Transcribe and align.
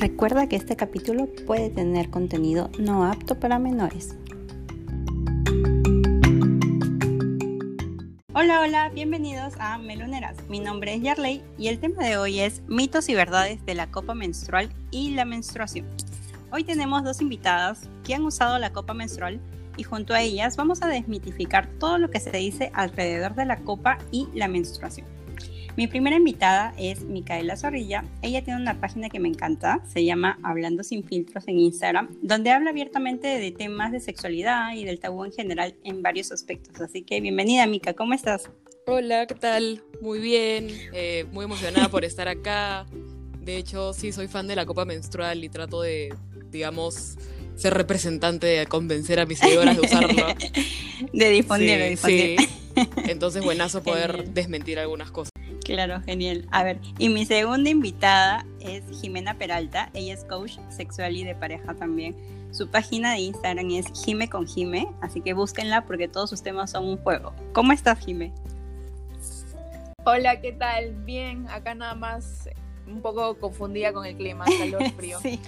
Recuerda 0.00 0.48
que 0.48 0.56
este 0.56 0.76
capítulo 0.76 1.28
puede 1.46 1.68
tener 1.68 2.08
contenido 2.08 2.70
no 2.78 3.04
apto 3.04 3.38
para 3.38 3.58
menores. 3.58 4.16
Hola, 8.32 8.62
hola, 8.62 8.88
bienvenidos 8.94 9.52
a 9.58 9.76
Meloneras. 9.76 10.38
Mi 10.48 10.58
nombre 10.58 10.94
es 10.94 11.02
Yarley 11.02 11.42
y 11.58 11.68
el 11.68 11.80
tema 11.80 12.02
de 12.02 12.16
hoy 12.16 12.40
es 12.40 12.62
mitos 12.66 13.10
y 13.10 13.14
verdades 13.14 13.62
de 13.66 13.74
la 13.74 13.90
copa 13.90 14.14
menstrual 14.14 14.70
y 14.90 15.10
la 15.10 15.26
menstruación. 15.26 15.84
Hoy 16.50 16.64
tenemos 16.64 17.04
dos 17.04 17.20
invitadas 17.20 17.86
que 18.02 18.14
han 18.14 18.24
usado 18.24 18.58
la 18.58 18.72
copa 18.72 18.94
menstrual 18.94 19.38
y 19.76 19.82
junto 19.82 20.14
a 20.14 20.22
ellas 20.22 20.56
vamos 20.56 20.80
a 20.80 20.88
desmitificar 20.88 21.68
todo 21.78 21.98
lo 21.98 22.08
que 22.08 22.20
se 22.20 22.30
dice 22.30 22.70
alrededor 22.72 23.34
de 23.34 23.44
la 23.44 23.58
copa 23.58 23.98
y 24.10 24.28
la 24.32 24.48
menstruación. 24.48 25.06
Mi 25.76 25.86
primera 25.86 26.16
invitada 26.16 26.74
es 26.76 27.02
Micaela 27.02 27.56
Zorrilla. 27.56 28.04
Ella 28.22 28.42
tiene 28.42 28.60
una 28.60 28.80
página 28.80 29.08
que 29.08 29.20
me 29.20 29.28
encanta, 29.28 29.80
se 29.88 30.04
llama 30.04 30.38
Hablando 30.42 30.82
sin 30.82 31.04
filtros 31.04 31.44
en 31.46 31.60
Instagram, 31.60 32.08
donde 32.22 32.50
habla 32.50 32.70
abiertamente 32.70 33.28
de 33.28 33.52
temas 33.52 33.92
de 33.92 34.00
sexualidad 34.00 34.74
y 34.74 34.84
del 34.84 34.98
tabú 34.98 35.24
en 35.24 35.32
general 35.32 35.76
en 35.84 36.02
varios 36.02 36.32
aspectos. 36.32 36.80
Así 36.80 37.02
que 37.02 37.20
bienvenida, 37.20 37.66
Mica, 37.66 37.94
¿cómo 37.94 38.14
estás? 38.14 38.50
Hola, 38.86 39.26
¿qué 39.26 39.36
tal? 39.36 39.82
Muy 40.00 40.18
bien, 40.18 40.68
eh, 40.92 41.24
muy 41.30 41.44
emocionada 41.44 41.88
por 41.88 42.04
estar 42.04 42.26
acá. 42.26 42.86
De 43.40 43.56
hecho, 43.56 43.92
sí, 43.92 44.12
soy 44.12 44.26
fan 44.26 44.48
de 44.48 44.56
la 44.56 44.66
copa 44.66 44.84
menstrual 44.84 45.44
y 45.44 45.48
trato 45.48 45.82
de, 45.82 46.12
digamos, 46.50 47.16
ser 47.54 47.74
representante 47.74 48.46
de 48.46 48.66
convencer 48.66 49.20
a 49.20 49.26
mis 49.26 49.38
seguidoras 49.38 49.76
de 49.76 49.82
usarlo. 49.86 50.26
de 51.12 51.30
difundir, 51.30 51.78
de 51.78 51.90
difundir. 51.90 52.40
Sí. 52.40 52.88
Entonces, 53.08 53.44
buenazo 53.44 53.82
poder 53.82 54.30
desmentir 54.30 54.78
algunas 54.78 55.10
cosas. 55.10 55.30
Claro, 55.70 56.00
genial. 56.02 56.48
A 56.50 56.64
ver, 56.64 56.80
y 56.98 57.10
mi 57.10 57.24
segunda 57.24 57.70
invitada 57.70 58.44
es 58.58 58.82
Jimena 59.00 59.34
Peralta. 59.34 59.88
Ella 59.94 60.14
es 60.14 60.24
coach 60.24 60.58
sexual 60.68 61.14
y 61.16 61.22
de 61.22 61.36
pareja 61.36 61.74
también. 61.74 62.16
Su 62.50 62.66
página 62.68 63.12
de 63.12 63.20
Instagram 63.20 63.70
es 63.70 63.86
Jime 64.04 64.28
con 64.28 64.48
Jime, 64.48 64.88
así 65.00 65.20
que 65.20 65.32
búsquenla 65.32 65.82
porque 65.86 66.08
todos 66.08 66.28
sus 66.28 66.42
temas 66.42 66.72
son 66.72 66.88
un 66.88 66.96
juego. 66.96 67.32
¿Cómo 67.52 67.70
estás, 67.70 68.00
Jime? 68.04 68.32
Hola, 70.04 70.40
¿qué 70.40 70.50
tal? 70.54 70.92
Bien, 71.04 71.46
acá 71.48 71.76
nada 71.76 71.94
más 71.94 72.48
un 72.88 73.00
poco 73.00 73.38
confundida 73.38 73.92
con 73.92 74.04
el 74.04 74.16
clima, 74.16 74.46
calor, 74.58 74.90
frío. 74.96 75.20
sí. 75.20 75.38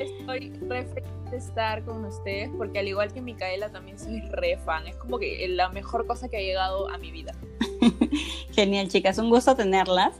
Estoy 0.00 0.50
re 0.68 0.88
de 1.30 1.36
estar 1.36 1.84
con 1.84 2.04
ustedes 2.04 2.50
porque 2.56 2.80
al 2.80 2.88
igual 2.88 3.12
que 3.12 3.20
Micaela 3.20 3.70
también 3.70 3.98
soy 3.98 4.20
re 4.20 4.58
fan. 4.58 4.86
Es 4.86 4.96
como 4.96 5.18
que 5.18 5.46
la 5.48 5.68
mejor 5.68 6.06
cosa 6.06 6.28
que 6.28 6.36
ha 6.36 6.40
llegado 6.40 6.88
a 6.90 6.98
mi 6.98 7.10
vida. 7.10 7.34
Genial, 8.52 8.88
chicas, 8.88 9.18
un 9.18 9.30
gusto 9.30 9.54
tenerlas. 9.54 10.14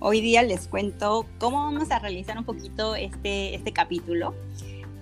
Hoy 0.00 0.20
día 0.20 0.42
les 0.42 0.68
cuento 0.68 1.26
cómo 1.38 1.58
vamos 1.58 1.90
a 1.90 1.98
realizar 1.98 2.38
un 2.38 2.44
poquito 2.44 2.94
este, 2.94 3.54
este 3.54 3.72
capítulo. 3.72 4.34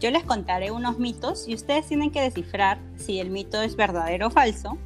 Yo 0.00 0.10
les 0.10 0.24
contaré 0.24 0.70
unos 0.70 0.98
mitos 0.98 1.46
y 1.46 1.54
ustedes 1.54 1.86
tienen 1.86 2.10
que 2.10 2.22
descifrar 2.22 2.78
si 2.96 3.20
el 3.20 3.28
mito 3.30 3.60
es 3.60 3.76
verdadero 3.76 4.28
o 4.28 4.30
falso. 4.30 4.78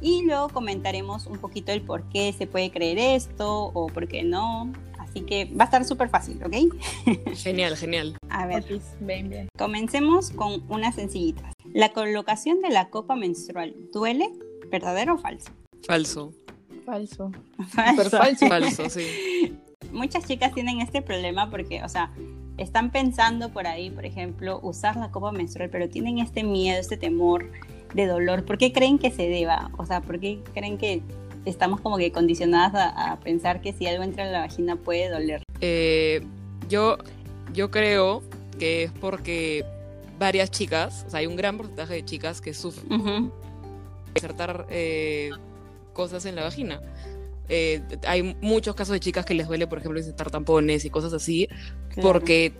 Y 0.00 0.24
luego 0.24 0.48
comentaremos 0.48 1.26
un 1.26 1.38
poquito 1.38 1.70
el 1.72 1.82
por 1.82 2.08
qué 2.08 2.32
se 2.32 2.46
puede 2.46 2.72
creer 2.72 2.98
esto 2.98 3.70
o 3.74 3.86
por 3.86 4.08
qué 4.08 4.24
no. 4.24 4.72
Así 5.12 5.20
que 5.20 5.44
va 5.44 5.64
a 5.64 5.66
estar 5.66 5.84
súper 5.84 6.08
fácil, 6.08 6.40
¿ok? 6.42 7.34
Genial, 7.34 7.76
genial. 7.76 8.16
A 8.30 8.46
ver, 8.46 8.64
comencemos 9.58 10.30
con 10.30 10.64
unas 10.70 10.94
sencillitas. 10.94 11.52
La 11.74 11.92
colocación 11.92 12.62
de 12.62 12.70
la 12.70 12.88
copa 12.88 13.14
menstrual, 13.14 13.76
¿duele? 13.92 14.30
¿Verdadero 14.70 15.16
o 15.16 15.18
falso? 15.18 15.50
Falso. 15.86 16.32
Falso. 16.86 17.30
Falso. 17.68 18.10
falso. 18.16 18.48
falso, 18.48 18.88
sí. 18.88 19.58
Muchas 19.92 20.26
chicas 20.26 20.54
tienen 20.54 20.80
este 20.80 21.02
problema 21.02 21.50
porque, 21.50 21.82
o 21.82 21.90
sea, 21.90 22.10
están 22.56 22.90
pensando 22.90 23.50
por 23.50 23.66
ahí, 23.66 23.90
por 23.90 24.06
ejemplo, 24.06 24.60
usar 24.62 24.96
la 24.96 25.10
copa 25.10 25.30
menstrual, 25.30 25.68
pero 25.68 25.90
tienen 25.90 26.20
este 26.20 26.42
miedo, 26.42 26.80
este 26.80 26.96
temor 26.96 27.52
de 27.92 28.06
dolor. 28.06 28.46
¿Por 28.46 28.56
qué 28.56 28.72
creen 28.72 28.98
que 28.98 29.10
se 29.10 29.28
deba? 29.28 29.70
O 29.76 29.84
sea, 29.84 30.00
¿por 30.00 30.18
qué 30.20 30.40
creen 30.54 30.78
que 30.78 31.02
estamos 31.44 31.80
como 31.80 31.98
que 31.98 32.12
condicionadas 32.12 32.92
a, 32.96 33.18
pensar 33.20 33.60
que 33.60 33.72
si 33.72 33.86
algo 33.86 34.02
entra 34.02 34.24
en 34.24 34.32
la 34.32 34.40
vagina 34.40 34.76
puede 34.76 35.10
doler? 35.10 35.42
Eh, 35.60 36.22
yo, 36.68 36.98
yo 37.52 37.70
creo 37.70 38.22
que 38.58 38.84
es 38.84 38.92
porque 38.92 39.64
varias 40.18 40.50
chicas, 40.50 41.04
o 41.06 41.10
sea, 41.10 41.20
hay 41.20 41.26
un 41.26 41.36
gran 41.36 41.56
porcentaje 41.56 41.94
de 41.94 42.04
chicas 42.04 42.40
que 42.40 42.54
sufren 42.54 43.32
insertar 44.14 44.66
eh, 44.70 45.30
cosas 45.92 46.24
en 46.26 46.36
la 46.36 46.44
vagina. 46.44 46.80
Eh, 47.48 47.82
hay 48.06 48.36
muchos 48.40 48.74
casos 48.74 48.92
de 48.92 49.00
chicas 49.00 49.26
que 49.26 49.34
les 49.34 49.48
duele, 49.48 49.66
por 49.66 49.78
ejemplo, 49.78 49.98
insertar 49.98 50.30
tampones 50.30 50.84
y 50.84 50.90
cosas 50.90 51.12
así, 51.12 51.48
porque 52.00 52.52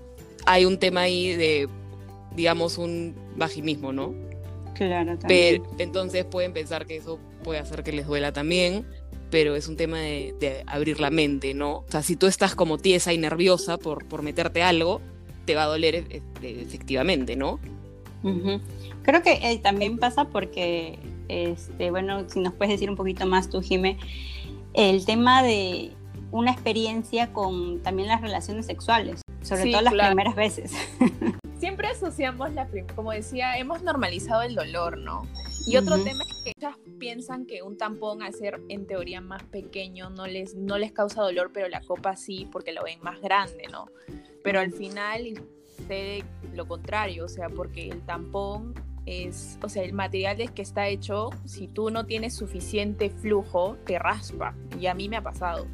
hay 0.44 0.64
un 0.64 0.78
tema 0.78 1.02
ahí 1.02 1.34
de, 1.34 1.68
digamos, 2.34 2.78
un 2.78 3.14
vaginismo, 3.36 3.92
¿no? 3.92 4.14
Claro, 4.74 5.16
también. 5.18 5.62
Pero, 5.62 5.76
entonces 5.78 6.24
pueden 6.24 6.52
pensar 6.52 6.86
que 6.86 6.96
eso 6.96 7.18
puede 7.42 7.60
hacer 7.60 7.82
que 7.82 7.92
les 7.92 8.06
duela 8.06 8.32
también, 8.32 8.86
pero 9.30 9.56
es 9.56 9.68
un 9.68 9.76
tema 9.76 9.98
de, 9.98 10.62
abrir 10.66 11.00
la 11.00 11.10
mente, 11.10 11.54
¿no? 11.54 11.78
O 11.78 11.86
sea, 11.88 12.02
si 12.02 12.16
tú 12.16 12.26
estás 12.26 12.54
como 12.54 12.78
tiesa 12.78 13.12
y 13.12 13.18
nerviosa 13.18 13.78
por, 13.78 14.06
por 14.06 14.22
meterte 14.22 14.62
algo, 14.62 15.00
te 15.44 15.54
va 15.54 15.64
a 15.64 15.66
doler 15.66 15.94
e, 15.94 16.22
e, 16.42 16.62
efectivamente, 16.62 17.36
¿no? 17.36 17.58
Creo 19.02 19.22
que 19.22 19.32
eh, 19.42 19.58
también 19.58 19.98
pasa 19.98 20.26
porque, 20.26 20.98
este, 21.28 21.90
bueno, 21.90 22.28
si 22.28 22.40
nos 22.40 22.54
puedes 22.54 22.72
decir 22.72 22.88
un 22.88 22.96
poquito 22.96 23.26
más 23.26 23.50
tú, 23.50 23.60
Jime, 23.60 23.98
el 24.74 25.04
tema 25.04 25.42
de 25.42 25.92
una 26.30 26.52
experiencia 26.52 27.32
con 27.32 27.82
también 27.82 28.08
las 28.08 28.20
relaciones 28.20 28.66
sexuales, 28.66 29.20
sobre 29.42 29.70
todo 29.70 29.82
las 29.82 29.94
primeras 29.94 30.36
veces. 30.36 30.72
Siempre 31.58 31.88
asociamos 31.88 32.52
la 32.52 32.68
como 32.96 33.12
decía, 33.12 33.56
hemos 33.56 33.82
normalizado 33.82 34.42
el 34.42 34.54
dolor, 34.54 34.98
¿no? 34.98 35.22
Y 35.66 35.76
otro 35.76 36.02
tema 36.02 36.24
es 36.28 36.42
que 36.42 36.52
ellas 36.56 36.76
piensan 36.98 37.46
que 37.46 37.62
un 37.62 37.76
tampón, 37.76 38.22
al 38.22 38.34
ser 38.34 38.60
en 38.68 38.86
teoría 38.86 39.20
más 39.20 39.42
pequeño, 39.44 40.10
no 40.10 40.26
les, 40.26 40.54
no 40.54 40.78
les 40.78 40.92
causa 40.92 41.22
dolor, 41.22 41.50
pero 41.52 41.68
la 41.68 41.80
copa 41.80 42.16
sí, 42.16 42.48
porque 42.50 42.72
lo 42.72 42.82
ven 42.82 43.00
más 43.02 43.20
grande, 43.20 43.64
¿no? 43.70 43.86
Pero 44.42 44.60
al 44.60 44.72
final 44.72 45.40
sucede 45.76 46.24
lo 46.52 46.66
contrario, 46.66 47.24
o 47.24 47.28
sea, 47.28 47.48
porque 47.48 47.88
el 47.88 48.02
tampón 48.02 48.74
es, 49.06 49.58
o 49.62 49.68
sea, 49.68 49.82
el 49.82 49.92
material 49.92 50.40
es 50.40 50.50
que 50.50 50.62
está 50.62 50.88
hecho, 50.88 51.30
si 51.44 51.68
tú 51.68 51.90
no 51.90 52.06
tienes 52.06 52.34
suficiente 52.34 53.10
flujo, 53.10 53.76
te 53.84 53.98
raspa. 53.98 54.54
Y 54.80 54.86
a 54.86 54.94
mí 54.94 55.08
me 55.08 55.16
ha 55.16 55.22
pasado. 55.22 55.66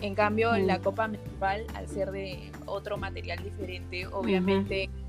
En 0.00 0.14
cambio, 0.14 0.54
en 0.54 0.68
la 0.68 0.80
copa 0.80 1.08
menstrual, 1.08 1.66
al 1.74 1.88
ser 1.88 2.12
de 2.12 2.52
otro 2.66 2.96
material 2.98 3.42
diferente, 3.42 4.06
obviamente 4.06 4.88
uh 4.92 5.07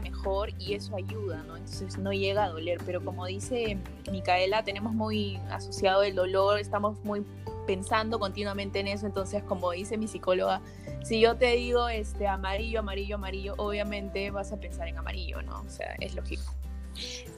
mejor 0.00 0.50
y 0.58 0.74
eso 0.74 0.96
ayuda, 0.96 1.42
¿no? 1.46 1.56
Entonces 1.56 1.98
no 1.98 2.12
llega 2.12 2.44
a 2.44 2.48
doler. 2.48 2.78
Pero 2.84 3.04
como 3.04 3.26
dice 3.26 3.78
Micaela, 4.10 4.64
tenemos 4.64 4.94
muy 4.94 5.36
asociado 5.50 6.02
el 6.02 6.14
dolor, 6.14 6.58
estamos 6.58 6.98
muy 7.04 7.24
pensando 7.66 8.18
continuamente 8.18 8.80
en 8.80 8.88
eso. 8.88 9.06
Entonces, 9.06 9.42
como 9.42 9.72
dice 9.72 9.98
mi 9.98 10.08
psicóloga, 10.08 10.60
si 11.02 11.20
yo 11.20 11.36
te 11.36 11.52
digo 11.52 11.88
este 11.88 12.26
amarillo, 12.26 12.80
amarillo, 12.80 13.16
amarillo, 13.16 13.54
obviamente 13.58 14.30
vas 14.30 14.52
a 14.52 14.56
pensar 14.58 14.88
en 14.88 14.98
amarillo, 14.98 15.42
¿no? 15.42 15.60
O 15.60 15.68
sea, 15.68 15.94
es 16.00 16.14
lógico. 16.14 16.52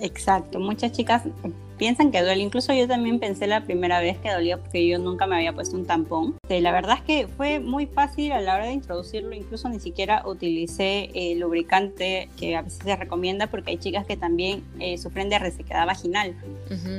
Exacto, 0.00 0.58
muchas 0.58 0.92
chicas 0.92 1.22
piensan 1.80 2.12
que 2.12 2.20
duele. 2.20 2.42
Incluso 2.42 2.74
yo 2.74 2.86
también 2.86 3.18
pensé 3.18 3.46
la 3.46 3.64
primera 3.64 4.00
vez 4.00 4.18
que 4.18 4.30
dolía 4.30 4.58
porque 4.58 4.86
yo 4.86 4.98
nunca 4.98 5.26
me 5.26 5.36
había 5.36 5.54
puesto 5.54 5.76
un 5.76 5.86
tampón. 5.86 6.36
La 6.48 6.72
verdad 6.72 6.98
es 6.98 7.02
que 7.02 7.26
fue 7.26 7.58
muy 7.58 7.86
fácil 7.86 8.32
a 8.32 8.40
la 8.42 8.54
hora 8.54 8.66
de 8.66 8.72
introducirlo, 8.72 9.34
incluso 9.34 9.66
ni 9.70 9.80
siquiera 9.80 10.22
utilicé 10.26 11.10
el 11.14 11.40
lubricante 11.40 12.28
que 12.38 12.54
a 12.54 12.60
veces 12.60 12.80
se 12.84 12.96
recomienda 12.96 13.46
porque 13.46 13.70
hay 13.70 13.78
chicas 13.78 14.04
que 14.04 14.18
también 14.18 14.62
eh, 14.78 14.98
sufren 14.98 15.30
de 15.30 15.38
resequedad 15.38 15.86
vaginal. 15.86 16.34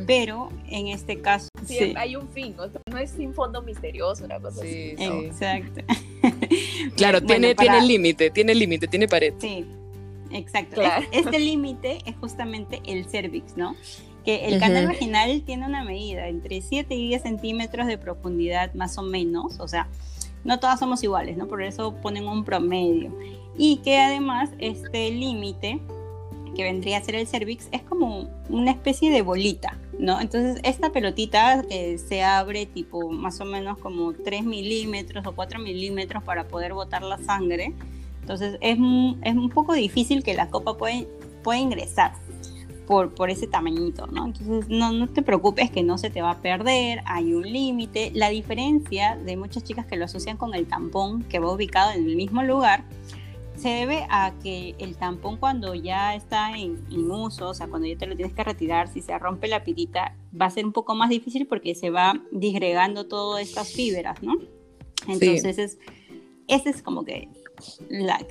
Pero 0.07 0.49
en 0.67 0.87
este 0.87 1.21
caso... 1.21 1.47
Sí, 1.65 1.93
hay 1.95 2.15
un 2.15 2.27
fin, 2.29 2.55
no 2.89 2.97
es 2.97 3.11
sin 3.11 3.35
fondo 3.35 3.61
misterioso, 3.61 4.25
una 4.25 4.39
cosa 4.39 4.61
así. 4.61 4.95
Exacto. 4.97 5.81
claro, 6.97 7.21
tiene, 7.25 7.53
tiene 7.53 7.81
límite, 7.85 8.31
tiene 8.31 8.55
límite, 8.55 8.87
tiene 8.87 9.07
pared. 9.07 9.35
Sí, 9.37 9.63
Exacto. 10.33 10.81
Este 11.11 11.39
límite 11.39 11.99
es 12.05 12.15
justamente 12.17 12.81
el 12.85 13.05
cervix, 13.05 13.57
¿no? 13.57 13.75
Que 14.25 14.45
el 14.45 14.59
canal 14.59 14.87
vaginal 14.87 15.41
tiene 15.45 15.65
una 15.65 15.83
medida 15.83 16.27
entre 16.27 16.61
7 16.61 16.93
y 16.93 17.07
10 17.09 17.21
centímetros 17.23 17.87
de 17.87 17.97
profundidad 17.97 18.73
más 18.73 18.97
o 18.97 19.01
menos, 19.01 19.59
o 19.59 19.67
sea, 19.67 19.87
no 20.43 20.59
todas 20.59 20.79
somos 20.79 21.03
iguales, 21.03 21.37
¿no? 21.37 21.47
Por 21.47 21.61
eso 21.61 21.95
ponen 22.01 22.27
un 22.27 22.43
promedio. 22.43 23.11
Y 23.57 23.77
que 23.77 23.99
además 23.99 24.49
este 24.59 25.11
límite, 25.11 25.79
que 26.55 26.63
vendría 26.63 26.97
a 26.97 27.01
ser 27.01 27.15
el 27.15 27.27
cervix, 27.27 27.67
es 27.71 27.81
como 27.81 28.29
una 28.49 28.71
especie 28.71 29.11
de 29.11 29.21
bolita, 29.21 29.77
¿no? 29.97 30.19
Entonces, 30.19 30.59
esta 30.63 30.91
pelotita 30.91 31.63
que 31.67 31.97
se 31.97 32.23
abre 32.23 32.65
tipo 32.65 33.09
más 33.09 33.39
o 33.41 33.45
menos 33.45 33.77
como 33.77 34.13
3 34.13 34.43
milímetros 34.43 35.25
o 35.25 35.33
4 35.33 35.59
milímetros 35.59 36.23
para 36.23 36.47
poder 36.47 36.73
botar 36.73 37.03
la 37.03 37.17
sangre, 37.17 37.73
entonces 38.21 38.57
es, 38.61 38.77
es 39.21 39.35
un 39.35 39.49
poco 39.49 39.73
difícil 39.73 40.23
que 40.23 40.33
la 40.33 40.49
copa 40.49 40.77
pueda, 40.77 41.01
pueda 41.43 41.59
ingresar 41.59 42.13
por, 42.87 43.13
por 43.13 43.29
ese 43.29 43.47
tamañito, 43.47 44.07
¿no? 44.07 44.25
Entonces 44.25 44.69
no, 44.69 44.91
no 44.91 45.07
te 45.07 45.21
preocupes 45.21 45.71
que 45.71 45.83
no 45.83 45.97
se 45.97 46.09
te 46.09 46.21
va 46.21 46.31
a 46.31 46.41
perder, 46.41 47.01
hay 47.05 47.33
un 47.33 47.43
límite. 47.43 48.11
La 48.13 48.29
diferencia 48.29 49.15
de 49.15 49.37
muchas 49.37 49.63
chicas 49.63 49.85
que 49.85 49.97
lo 49.97 50.05
asocian 50.05 50.37
con 50.37 50.53
el 50.53 50.67
tampón 50.67 51.23
que 51.23 51.39
va 51.39 51.51
ubicado 51.51 51.91
en 51.91 52.05
el 52.05 52.15
mismo 52.15 52.43
lugar 52.43 52.83
se 53.55 53.69
debe 53.69 54.07
a 54.09 54.33
que 54.41 54.75
el 54.79 54.95
tampón 54.95 55.37
cuando 55.37 55.75
ya 55.75 56.15
está 56.15 56.57
en, 56.57 56.81
uso, 57.11 57.49
o 57.49 57.53
sea, 57.53 57.67
cuando 57.67 57.87
ya 57.87 57.95
te 57.95 58.07
lo 58.07 58.15
tienes 58.15 58.33
que 58.33 58.43
retirar, 58.43 58.87
si 58.87 59.01
se 59.01 59.17
rompe 59.19 59.47
la 59.47 59.63
pirita, 59.63 60.15
va 60.39 60.47
a 60.47 60.49
ser 60.49 60.65
un 60.65 60.71
poco 60.71 60.95
más 60.95 61.09
difícil 61.09 61.45
porque 61.45 61.75
se 61.75 61.91
va 61.91 62.19
disgregando 62.31 63.07
todas 63.07 63.47
estas 63.47 63.71
fibras, 63.71 64.23
¿no? 64.23 64.33
Entonces, 65.07 65.59
es, 65.59 65.77
ese 66.47 66.69
es 66.71 66.81
como 66.81 67.05
que 67.05 67.29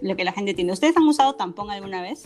lo 0.00 0.16
que 0.16 0.24
la 0.24 0.32
gente 0.32 0.54
tiene. 0.54 0.72
¿Ustedes 0.72 0.96
han 0.96 1.06
usado 1.06 1.34
tampón 1.34 1.70
alguna 1.70 2.02
vez? 2.02 2.22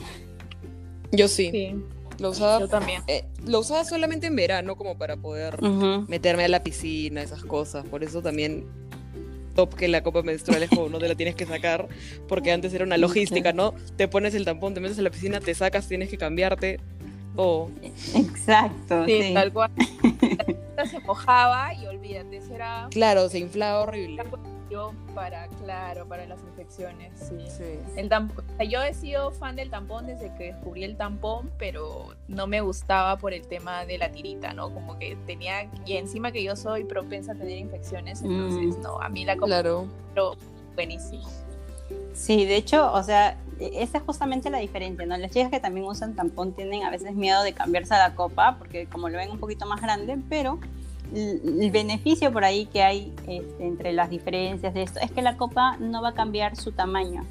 Yo 1.12 1.28
sí. 1.28 1.74
Lo 2.18 2.30
usaba, 2.30 2.60
Yo 2.60 2.68
también. 2.68 3.02
Eh, 3.06 3.24
lo 3.46 3.60
usaba 3.60 3.84
solamente 3.84 4.28
en 4.28 4.36
verano 4.36 4.76
como 4.76 4.96
para 4.96 5.16
poder 5.16 5.60
meterme 6.08 6.44
a 6.44 6.48
la 6.48 6.62
piscina, 6.62 7.22
esas 7.22 7.44
cosas. 7.44 7.84
Por 7.86 8.04
eso 8.04 8.22
también 8.22 8.66
top 9.54 9.74
que 9.74 9.88
la 9.88 10.02
copa 10.02 10.22
menstrual 10.22 10.62
es 10.62 10.70
como 10.70 10.88
no 10.88 10.98
te 10.98 11.08
la 11.08 11.14
tienes 11.14 11.34
que 11.34 11.46
sacar, 11.46 11.88
porque 12.28 12.52
antes 12.52 12.74
era 12.74 12.84
una 12.84 12.96
logística, 12.96 13.52
¿no? 13.52 13.74
Te 13.96 14.08
pones 14.08 14.34
el 14.34 14.44
tampón, 14.44 14.74
te 14.74 14.80
metes 14.80 14.98
a 14.98 15.02
la 15.02 15.10
piscina, 15.10 15.40
te 15.40 15.54
sacas, 15.54 15.88
tienes 15.88 16.08
que 16.08 16.18
cambiarte. 16.18 16.80
Oh. 17.36 17.68
Exacto. 18.14 19.04
Sí, 19.06 19.32
tal 19.34 19.52
cual. 19.52 19.70
se 20.90 21.00
mojaba 21.00 21.74
y 21.74 21.86
olvídate, 21.86 22.42
será. 22.42 22.88
Claro, 22.90 23.28
se 23.28 23.38
inflaba 23.38 23.80
horrible 23.80 24.22
para, 25.14 25.46
claro, 25.62 26.06
para 26.06 26.26
las 26.26 26.40
infecciones, 26.42 27.12
sí. 27.16 27.64
El 27.96 28.08
tampón, 28.08 28.44
yo 28.68 28.82
he 28.82 28.94
sido 28.94 29.30
fan 29.30 29.56
del 29.56 29.70
tampón 29.70 30.06
desde 30.06 30.34
que 30.34 30.52
descubrí 30.52 30.84
el 30.84 30.96
tampón, 30.96 31.50
pero 31.58 32.14
no 32.28 32.46
me 32.46 32.60
gustaba 32.60 33.16
por 33.16 33.32
el 33.32 33.46
tema 33.46 33.84
de 33.84 33.98
la 33.98 34.10
tirita, 34.10 34.52
¿no? 34.52 34.72
Como 34.72 34.98
que 34.98 35.16
tenía, 35.26 35.70
y 35.86 35.96
encima 35.96 36.32
que 36.32 36.42
yo 36.42 36.56
soy 36.56 36.84
propensa 36.84 37.32
a 37.32 37.34
tener 37.34 37.58
infecciones, 37.58 38.22
entonces, 38.22 38.78
mm. 38.78 38.82
no, 38.82 39.00
a 39.00 39.08
mí 39.08 39.24
la 39.24 39.36
copa, 39.36 39.46
claro. 39.46 39.86
pero 40.12 40.36
buenísimo. 40.74 41.24
Sí, 42.12 42.44
de 42.44 42.56
hecho, 42.56 42.92
o 42.92 43.02
sea, 43.02 43.38
e-, 43.60 43.82
esa 43.82 43.98
es 43.98 44.04
justamente 44.04 44.50
la 44.50 44.58
diferencia, 44.58 45.06
¿no? 45.06 45.16
Las 45.16 45.30
chicas 45.30 45.50
que 45.50 45.60
también 45.60 45.86
usan 45.86 46.14
tampón 46.14 46.52
tienen 46.52 46.82
a 46.82 46.90
veces 46.90 47.14
miedo 47.14 47.42
de 47.42 47.52
cambiarse 47.52 47.94
a 47.94 48.08
la 48.08 48.14
copa, 48.14 48.56
porque 48.58 48.86
como 48.86 49.08
lo 49.08 49.18
ven 49.18 49.30
un 49.30 49.38
poquito 49.38 49.66
más 49.66 49.80
grande, 49.80 50.18
pero 50.28 50.58
el 51.12 51.70
beneficio 51.70 52.32
por 52.32 52.44
ahí 52.44 52.66
que 52.66 52.82
hay 52.82 53.12
este, 53.26 53.64
entre 53.64 53.92
las 53.92 54.10
diferencias 54.10 54.74
de 54.74 54.82
esto 54.82 55.00
es 55.00 55.10
que 55.10 55.22
la 55.22 55.36
copa 55.36 55.76
no 55.78 56.02
va 56.02 56.10
a 56.10 56.14
cambiar 56.14 56.56
su 56.56 56.72
tamaño, 56.72 57.24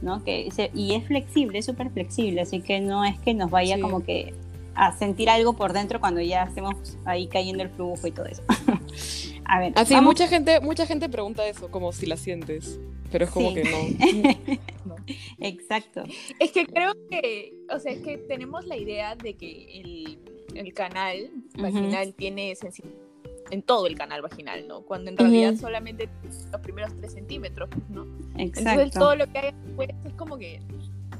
¿no? 0.00 0.22
Que 0.24 0.48
y 0.74 0.94
es 0.94 1.06
flexible, 1.06 1.58
es 1.58 1.66
súper 1.66 1.90
flexible, 1.90 2.40
así 2.40 2.60
que 2.60 2.80
no 2.80 3.04
es 3.04 3.18
que 3.20 3.34
nos 3.34 3.50
vaya 3.50 3.80
como 3.80 4.02
que 4.04 4.32
a 4.74 4.96
sentir 4.96 5.30
algo 5.30 5.54
por 5.54 5.72
dentro 5.72 6.00
cuando 6.00 6.20
ya 6.20 6.44
estemos 6.44 6.98
ahí 7.04 7.26
cayendo 7.28 7.62
el 7.62 7.70
flujo 7.70 8.06
y 8.06 8.10
todo 8.10 8.26
eso. 8.26 8.42
a 9.44 9.58
ver. 9.58 9.72
Así, 9.76 9.98
mucha 10.00 10.28
gente, 10.28 10.60
mucha 10.60 10.86
gente 10.86 11.08
pregunta 11.08 11.46
eso, 11.46 11.70
como 11.70 11.92
si 11.92 12.06
la 12.06 12.16
sientes, 12.16 12.78
pero 13.10 13.24
es 13.24 13.30
como 13.30 13.54
que 13.54 13.64
no. 14.84 14.96
Exacto. 15.40 16.04
Es 16.38 16.52
que 16.52 16.66
creo 16.66 16.92
que, 17.10 17.54
o 17.74 17.78
sea, 17.78 17.92
es 17.92 18.02
que 18.02 18.18
tenemos 18.18 18.66
la 18.66 18.76
idea 18.76 19.16
de 19.16 19.34
que 19.34 19.80
el, 19.80 20.18
el 20.54 20.74
canal 20.74 21.30
vaginal 21.58 22.14
tiene 22.14 22.54
sensibilidad 22.54 23.05
en 23.50 23.62
todo 23.62 23.86
el 23.86 23.96
canal 23.96 24.22
vaginal, 24.22 24.66
¿no? 24.66 24.82
Cuando 24.82 25.10
en 25.10 25.16
realidad 25.16 25.54
solamente 25.56 26.08
los 26.52 26.60
primeros 26.60 26.92
tres 26.96 27.12
centímetros, 27.12 27.68
¿no? 27.88 28.06
Exacto. 28.36 28.70
Entonces 28.70 28.92
todo 28.92 29.16
lo 29.16 29.26
que 29.30 29.38
hay 29.38 29.54
después 29.64 29.90
es 30.04 30.12
como 30.14 30.36
que 30.38 30.60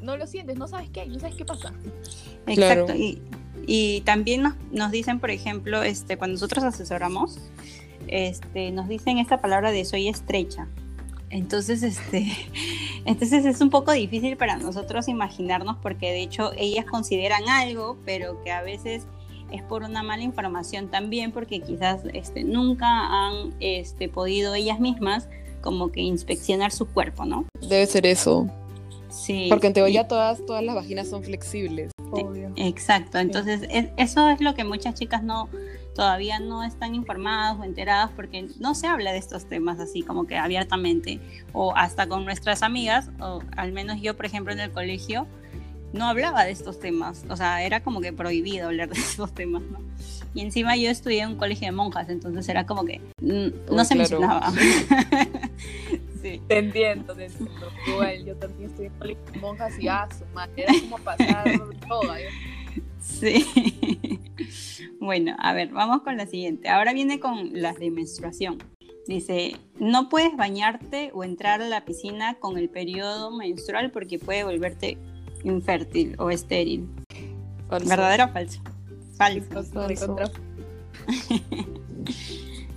no 0.02 0.16
lo 0.16 0.26
sientes, 0.26 0.56
no 0.56 0.68
sabes 0.68 0.90
qué 0.90 1.02
hay, 1.02 1.08
no 1.08 1.18
sabes 1.18 1.36
qué 1.36 1.44
pasa. 1.44 1.72
Exacto. 2.46 2.94
Y, 2.94 3.20
y, 3.66 4.02
también 4.02 4.42
nos, 4.42 4.54
nos, 4.70 4.90
dicen, 4.90 5.18
por 5.20 5.30
ejemplo, 5.30 5.82
este, 5.82 6.16
cuando 6.16 6.34
nosotros 6.34 6.64
asesoramos, 6.64 7.38
este, 8.06 8.70
nos 8.70 8.88
dicen 8.88 9.18
esta 9.18 9.40
palabra 9.40 9.72
de 9.72 9.84
soy 9.84 10.08
estrecha. 10.08 10.68
Entonces, 11.30 11.82
este, 11.82 12.32
entonces 13.04 13.44
es 13.44 13.60
un 13.60 13.70
poco 13.70 13.92
difícil 13.92 14.36
para 14.36 14.56
nosotros 14.56 15.08
imaginarnos 15.08 15.76
porque 15.82 16.12
de 16.12 16.22
hecho 16.22 16.52
ellas 16.56 16.86
consideran 16.86 17.48
algo, 17.48 17.98
pero 18.04 18.42
que 18.42 18.52
a 18.52 18.62
veces 18.62 19.06
es 19.50 19.62
por 19.62 19.82
una 19.82 20.02
mala 20.02 20.22
información 20.22 20.88
también, 20.88 21.32
porque 21.32 21.60
quizás 21.60 22.00
este, 22.12 22.44
nunca 22.44 22.86
han 22.88 23.54
este, 23.60 24.08
podido 24.08 24.54
ellas 24.54 24.80
mismas 24.80 25.28
como 25.60 25.90
que 25.90 26.00
inspeccionar 26.00 26.72
su 26.72 26.86
cuerpo, 26.86 27.24
¿no? 27.24 27.46
Debe 27.60 27.86
ser 27.86 28.06
eso. 28.06 28.48
Sí. 29.08 29.46
Porque 29.48 29.68
en 29.68 29.72
teoría 29.72 30.06
todas, 30.06 30.44
todas 30.46 30.62
las 30.62 30.74
vaginas 30.74 31.08
son 31.08 31.22
flexibles. 31.22 31.90
Obvio. 32.10 32.52
Exacto, 32.56 33.18
entonces 33.18 33.62
eso 33.96 34.28
es 34.30 34.40
lo 34.40 34.54
que 34.54 34.64
muchas 34.64 34.94
chicas 34.94 35.22
no 35.22 35.48
todavía 35.96 36.38
no 36.38 36.62
están 36.62 36.94
informadas 36.94 37.58
o 37.58 37.64
enteradas 37.64 38.10
porque 38.14 38.46
no 38.60 38.74
se 38.74 38.86
habla 38.86 39.12
de 39.12 39.18
estos 39.18 39.46
temas 39.46 39.80
así 39.80 40.02
como 40.02 40.26
que 40.26 40.36
abiertamente 40.36 41.18
o 41.52 41.74
hasta 41.74 42.06
con 42.06 42.26
nuestras 42.26 42.62
amigas 42.62 43.08
o 43.18 43.40
al 43.56 43.72
menos 43.72 44.00
yo 44.02 44.14
por 44.14 44.26
ejemplo 44.26 44.52
en 44.52 44.60
el 44.60 44.70
colegio 44.70 45.26
no 45.92 46.06
hablaba 46.06 46.44
de 46.44 46.50
estos 46.50 46.78
temas, 46.78 47.24
o 47.28 47.36
sea, 47.36 47.62
era 47.64 47.82
como 47.82 48.00
que 48.00 48.12
prohibido 48.12 48.66
hablar 48.66 48.88
de 48.88 48.94
estos 49.00 49.34
temas, 49.34 49.62
¿no? 49.62 49.78
Y 50.34 50.42
encima 50.42 50.76
yo 50.76 50.90
estudié 50.90 51.22
en 51.22 51.30
un 51.30 51.36
colegio 51.36 51.66
de 51.66 51.72
monjas, 51.72 52.08
entonces 52.10 52.46
era 52.48 52.66
como 52.66 52.84
que 52.84 53.00
mm, 53.22 53.74
no 53.74 53.84
se 53.84 53.94
mencionaba. 53.94 54.52
sí. 56.22 56.42
Te 56.46 56.58
entiendo, 56.58 57.14
te 57.14 57.26
entiendo. 57.26 57.70
Igual, 57.86 58.24
yo 58.24 58.36
también 58.36 58.68
estudié 58.68 58.88
en 58.88 58.92
un 58.92 58.98
colegio 58.98 59.24
de 59.32 59.38
monjas 59.38 59.78
y 59.78 59.88
ah, 59.88 60.08
su 60.16 60.26
madre, 60.34 60.64
era 60.64 60.74
como 60.80 60.98
pasar 60.98 61.44
todo. 61.88 62.16
¿eh? 62.16 62.28
Sí. 63.00 63.46
Bueno, 64.98 65.36
a 65.38 65.52
ver, 65.52 65.68
vamos 65.68 66.02
con 66.02 66.16
la 66.16 66.26
siguiente. 66.26 66.68
Ahora 66.68 66.92
viene 66.92 67.20
con 67.20 67.50
las 67.52 67.78
de 67.78 67.90
menstruación. 67.90 68.58
Dice, 69.06 69.54
no 69.78 70.08
puedes 70.08 70.36
bañarte 70.36 71.10
o 71.14 71.22
entrar 71.22 71.62
a 71.62 71.68
la 71.68 71.84
piscina 71.84 72.34
con 72.34 72.58
el 72.58 72.68
periodo 72.68 73.30
menstrual 73.30 73.92
porque 73.92 74.18
puede 74.18 74.42
volverte 74.42 74.98
infértil 75.44 76.14
o 76.18 76.30
estéril. 76.30 76.88
¿Verdadero 77.68 78.24
o 78.24 78.28
falso? 78.28 78.60
Falso. 79.16 79.64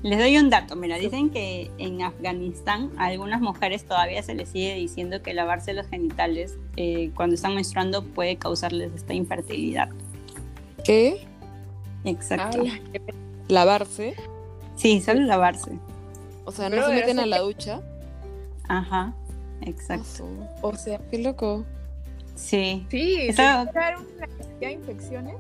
Les 0.02 0.18
doy 0.18 0.38
un 0.38 0.50
dato, 0.50 0.78
mira, 0.78 0.98
dicen 0.98 1.30
que 1.30 1.70
en 1.78 2.02
Afganistán 2.02 2.90
a 2.98 3.08
algunas 3.08 3.42
mujeres 3.42 3.84
todavía 3.84 4.24
se 4.24 4.34
les 4.34 4.48
sigue 4.48 4.74
diciendo 4.76 5.22
que 5.22 5.34
lavarse 5.34 5.74
los 5.74 5.88
genitales 5.88 6.58
eh, 6.78 7.12
cuando 7.16 7.36
están 7.36 7.54
menstruando 7.54 8.06
puede 8.06 8.38
causarles 8.38 8.94
esta 8.96 9.14
infertilidad. 9.14 9.90
¿Qué? 10.86 11.28
Exacto. 12.06 12.64
¿Lavarse? 13.50 14.16
Sí, 14.78 15.02
solo 15.02 15.22
lavarse. 15.24 15.72
O 16.46 16.52
sea, 16.54 16.70
no 16.70 16.88
se 16.88 16.94
meten 16.94 17.20
a 17.20 17.26
la 17.26 17.40
ducha. 17.40 17.82
Ajá, 18.70 19.14
exacto. 19.62 20.30
O 20.62 20.76
sea, 20.78 21.02
qué 21.12 21.18
loco. 21.18 21.66
Sí. 22.40 22.86
Sí, 22.90 23.18
¿Eso... 23.28 23.42
una 23.42 24.06
de 24.60 24.72
infecciones? 24.72 25.36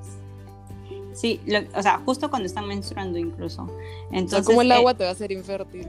Sí, 1.13 1.41
o 1.75 1.82
sea, 1.82 2.01
justo 2.06 2.29
cuando 2.29 2.46
están 2.46 2.68
menstruando 2.68 3.18
incluso. 3.18 3.68
Entonces, 4.12 4.46
como 4.46 4.62
el 4.62 4.72
agua 4.72 4.94
te 4.94 5.03
va 5.03 5.10
a 5.10 5.13
hacer 5.13 5.32
infértil. 5.32 5.88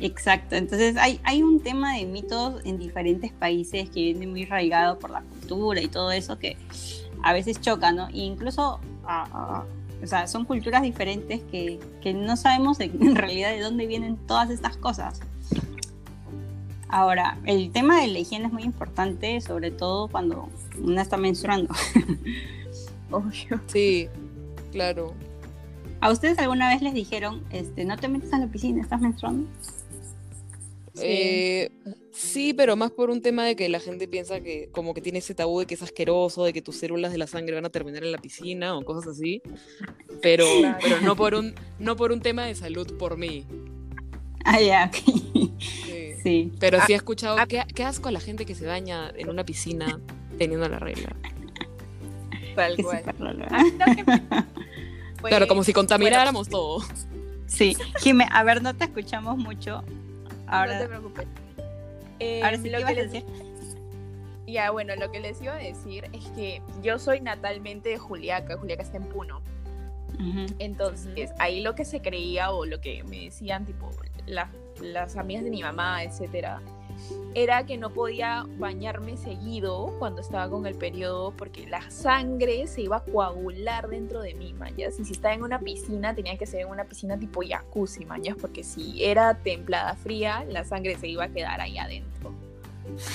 Exacto, 0.00 0.56
entonces 0.56 0.96
hay, 0.96 1.20
hay 1.24 1.42
un 1.42 1.60
tema 1.60 1.96
de 1.96 2.04
mitos 2.04 2.64
en 2.64 2.78
diferentes 2.78 3.32
países 3.32 3.88
que 3.90 4.00
viene 4.00 4.26
muy 4.26 4.44
arraigado 4.44 4.98
por 4.98 5.10
la 5.10 5.22
cultura 5.22 5.80
y 5.80 5.88
todo 5.88 6.10
eso 6.12 6.38
que 6.38 6.56
a 7.22 7.32
veces 7.32 7.60
choca, 7.60 7.92
¿no? 7.92 8.08
E 8.08 8.18
incluso, 8.18 8.80
o 10.02 10.06
sea, 10.06 10.26
son 10.26 10.44
culturas 10.44 10.82
diferentes 10.82 11.40
que, 11.50 11.78
que 12.02 12.12
no 12.14 12.36
sabemos 12.36 12.80
en 12.80 13.14
realidad 13.14 13.50
de 13.50 13.60
dónde 13.60 13.86
vienen 13.86 14.16
todas 14.26 14.50
estas 14.50 14.76
cosas. 14.76 15.20
Ahora, 16.92 17.38
el 17.46 17.70
tema 17.70 18.00
de 18.00 18.08
la 18.08 18.18
higiene 18.18 18.46
es 18.46 18.52
muy 18.52 18.64
importante, 18.64 19.40
sobre 19.40 19.70
todo 19.70 20.08
cuando 20.08 20.48
una 20.82 21.02
está 21.02 21.16
menstruando. 21.16 21.72
Obvio. 23.10 23.60
Sí, 23.66 24.08
claro. 24.72 25.14
¿A 26.00 26.10
ustedes 26.10 26.38
alguna 26.38 26.68
vez 26.68 26.82
les 26.82 26.94
dijeron, 26.94 27.44
este, 27.50 27.84
no 27.84 27.96
te 27.96 28.08
metas 28.08 28.32
a 28.32 28.38
la 28.38 28.48
piscina, 28.48 28.82
estás 28.82 29.00
menstruando? 29.00 29.46
Sí. 30.94 31.02
Eh, 31.04 31.70
sí, 32.12 32.54
pero 32.54 32.74
más 32.74 32.90
por 32.90 33.10
un 33.10 33.22
tema 33.22 33.44
de 33.44 33.54
que 33.54 33.68
la 33.68 33.78
gente 33.78 34.08
piensa 34.08 34.40
que 34.40 34.68
como 34.72 34.92
que 34.92 35.00
tiene 35.00 35.20
ese 35.20 35.34
tabú 35.34 35.60
de 35.60 35.66
que 35.66 35.74
es 35.74 35.82
asqueroso, 35.82 36.44
de 36.44 36.52
que 36.52 36.62
tus 36.62 36.76
células 36.76 37.12
de 37.12 37.18
la 37.18 37.26
sangre 37.26 37.54
van 37.54 37.66
a 37.66 37.70
terminar 37.70 38.02
en 38.02 38.12
la 38.12 38.18
piscina 38.18 38.76
o 38.76 38.84
cosas 38.84 39.12
así. 39.12 39.42
Pero, 40.22 40.44
pero 40.82 41.00
no 41.02 41.14
por 41.14 41.34
un, 41.34 41.54
no 41.78 41.94
por 41.94 42.10
un 42.10 42.20
tema 42.20 42.46
de 42.46 42.54
salud 42.54 42.96
por 42.98 43.16
mí. 43.16 43.46
Ah, 44.44 44.60
ya, 44.60 44.90
Sí. 44.92 46.09
Pero 46.22 46.80
sí 46.86 46.92
he 46.92 46.96
escuchado, 46.96 47.36
qué, 47.48 47.64
qué, 47.74 47.84
asco 47.84 48.10
la 48.10 48.20
gente 48.20 48.46
que 48.46 48.54
se 48.54 48.66
baña 48.66 49.10
en 49.16 49.28
una 49.28 49.44
piscina 49.44 49.98
teniendo 50.38 50.68
la 50.68 50.78
regla. 50.78 51.14
Tal 52.54 52.76
cual. 52.76 53.02
claro, 55.22 55.48
como 55.48 55.64
si 55.64 55.72
contamináramos 55.72 56.48
todo. 56.48 56.82
Sí, 57.46 57.76
Jimé, 58.00 58.26
a 58.30 58.42
ver, 58.44 58.62
no 58.62 58.74
te 58.74 58.84
escuchamos 58.84 59.36
mucho. 59.36 59.82
Ahora, 60.46 60.74
no 60.74 60.80
te 60.80 60.88
preocupes. 60.88 61.26
Eh, 62.18 62.42
ahora 62.42 62.58
sí 62.58 62.70
lo 62.70 62.84
que 62.84 62.94
les 62.94 63.12
decir. 63.12 63.26
Ya, 64.46 64.70
bueno, 64.70 64.96
lo 64.96 65.10
que 65.10 65.20
les 65.20 65.40
iba 65.40 65.54
a 65.54 65.58
decir 65.58 66.04
es 66.12 66.24
que 66.30 66.60
yo 66.82 66.98
soy 66.98 67.20
natalmente 67.20 67.88
de 67.88 67.98
Juliaca, 67.98 68.56
Juliaca 68.56 68.82
está 68.82 68.96
en 68.96 69.04
Puno. 69.04 69.42
Entonces, 70.58 71.30
ahí 71.38 71.62
lo 71.62 71.74
que 71.74 71.86
se 71.86 72.02
creía 72.02 72.50
o 72.50 72.66
lo 72.66 72.82
que 72.82 73.02
me 73.04 73.20
decían, 73.20 73.64
tipo, 73.64 73.90
la 74.26 74.50
las 74.80 75.16
amigas 75.16 75.44
de 75.44 75.50
mi 75.50 75.62
mamá, 75.62 76.02
etcétera, 76.04 76.60
era 77.34 77.64
que 77.64 77.78
no 77.78 77.90
podía 77.90 78.46
bañarme 78.58 79.16
seguido 79.16 79.94
cuando 79.98 80.20
estaba 80.20 80.50
con 80.50 80.66
el 80.66 80.74
periodo 80.74 81.32
porque 81.36 81.66
la 81.66 81.88
sangre 81.90 82.66
se 82.66 82.82
iba 82.82 82.98
a 82.98 83.04
coagular 83.04 83.88
dentro 83.88 84.20
de 84.20 84.34
mí, 84.34 84.52
mañas. 84.52 84.98
Y 84.98 85.04
si 85.04 85.12
estaba 85.12 85.34
en 85.34 85.42
una 85.42 85.60
piscina, 85.60 86.14
tenía 86.14 86.36
que 86.36 86.46
ser 86.46 86.62
en 86.62 86.68
una 86.68 86.84
piscina 86.84 87.18
tipo 87.18 87.40
jacuzzi, 87.46 88.04
mañas, 88.04 88.36
porque 88.40 88.64
si 88.64 89.04
era 89.04 89.34
templada 89.34 89.94
fría, 89.94 90.44
la 90.48 90.64
sangre 90.64 90.96
se 90.96 91.08
iba 91.08 91.24
a 91.24 91.28
quedar 91.28 91.60
ahí 91.60 91.78
adentro. 91.78 92.32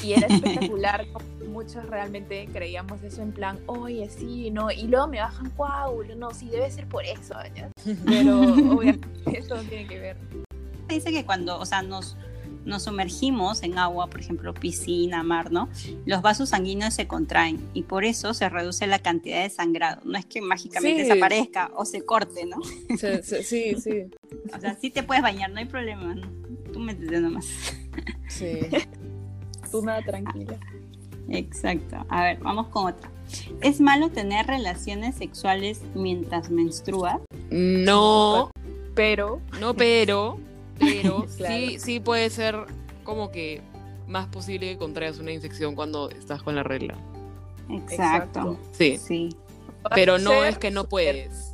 Y 0.01 0.13
era 0.13 0.27
espectacular, 0.27 1.05
muchos 1.49 1.85
realmente 1.87 2.47
creíamos 2.53 3.03
eso 3.03 3.21
en 3.21 3.33
plan, 3.33 3.59
oye, 3.65 4.09
sí, 4.09 4.49
no, 4.49 4.71
y 4.71 4.87
luego 4.87 5.07
me 5.07 5.19
bajan 5.19 5.49
coágulos, 5.51 6.15
no, 6.15 6.31
sí, 6.31 6.49
debe 6.49 6.71
ser 6.71 6.87
por 6.87 7.03
eso, 7.03 7.33
mañas. 7.33 7.71
Pero 8.05 8.41
obviamente 8.73 9.37
eso 9.37 9.55
no 9.57 9.63
tiene 9.63 9.87
que 9.87 9.99
ver. 9.99 10.17
Dice 10.87 11.11
que 11.11 11.25
cuando, 11.25 11.59
o 11.59 11.65
sea, 11.65 11.81
nos 11.81 12.17
nos 12.65 12.83
sumergimos 12.83 13.63
en 13.63 13.77
agua, 13.77 14.07
por 14.07 14.19
ejemplo, 14.19 14.53
piscina, 14.53 15.23
mar, 15.23 15.51
¿no? 15.51 15.69
Los 16.05 16.21
vasos 16.21 16.49
sanguíneos 16.49 16.93
se 16.93 17.07
contraen 17.07 17.59
y 17.73 17.83
por 17.83 18.03
eso 18.03 18.33
se 18.33 18.49
reduce 18.49 18.87
la 18.87 18.99
cantidad 18.99 19.43
de 19.43 19.49
sangrado. 19.49 20.01
No 20.03 20.17
es 20.17 20.25
que 20.25 20.41
mágicamente 20.41 21.03
desaparezca 21.03 21.71
o 21.75 21.85
se 21.85 22.03
corte, 22.03 22.45
¿no? 22.45 22.57
Sí, 23.23 23.75
sí, 23.77 24.05
O 24.53 24.59
sea, 24.59 24.75
sí 24.79 24.89
te 24.89 25.03
puedes 25.03 25.21
bañar, 25.21 25.51
no 25.51 25.59
hay 25.59 25.65
problema. 25.65 26.15
Tú 26.73 26.79
métete 26.79 27.19
nomás. 27.19 27.45
Sí. 28.27 28.59
Tú 29.71 29.81
nada 29.83 30.01
tranquila. 30.01 30.57
Exacto. 31.29 32.05
A 32.09 32.23
ver, 32.23 32.39
vamos 32.39 32.67
con 32.67 32.87
otra. 32.87 33.09
¿Es 33.61 33.79
malo 33.79 34.09
tener 34.09 34.45
relaciones 34.47 35.15
sexuales 35.15 35.81
mientras 35.93 36.49
menstruas? 36.49 37.21
No. 37.49 38.51
Pero. 38.93 39.41
No, 39.59 39.73
pero 39.73 40.37
pero 40.79 41.25
sí, 41.47 41.79
sí 41.79 41.99
puede 41.99 42.29
ser 42.29 42.65
como 43.03 43.31
que 43.31 43.61
más 44.07 44.27
posible 44.27 44.71
que 44.71 44.77
contraigas 44.77 45.19
una 45.19 45.31
infección 45.31 45.75
cuando 45.75 46.09
estás 46.09 46.43
con 46.43 46.55
la 46.55 46.63
regla. 46.63 46.95
Exacto. 47.69 48.59
Sí. 48.71 48.97
sí. 48.97 49.29
Pero 49.93 50.17
no 50.17 50.43
es 50.43 50.57
que 50.57 50.71
no 50.71 50.87
puedes. 50.87 51.53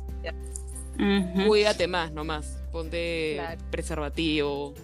Cuídate 1.46 1.86
más 1.86 2.12
nomás. 2.12 2.58
Ponte 2.70 3.40
preservativo. 3.70 4.74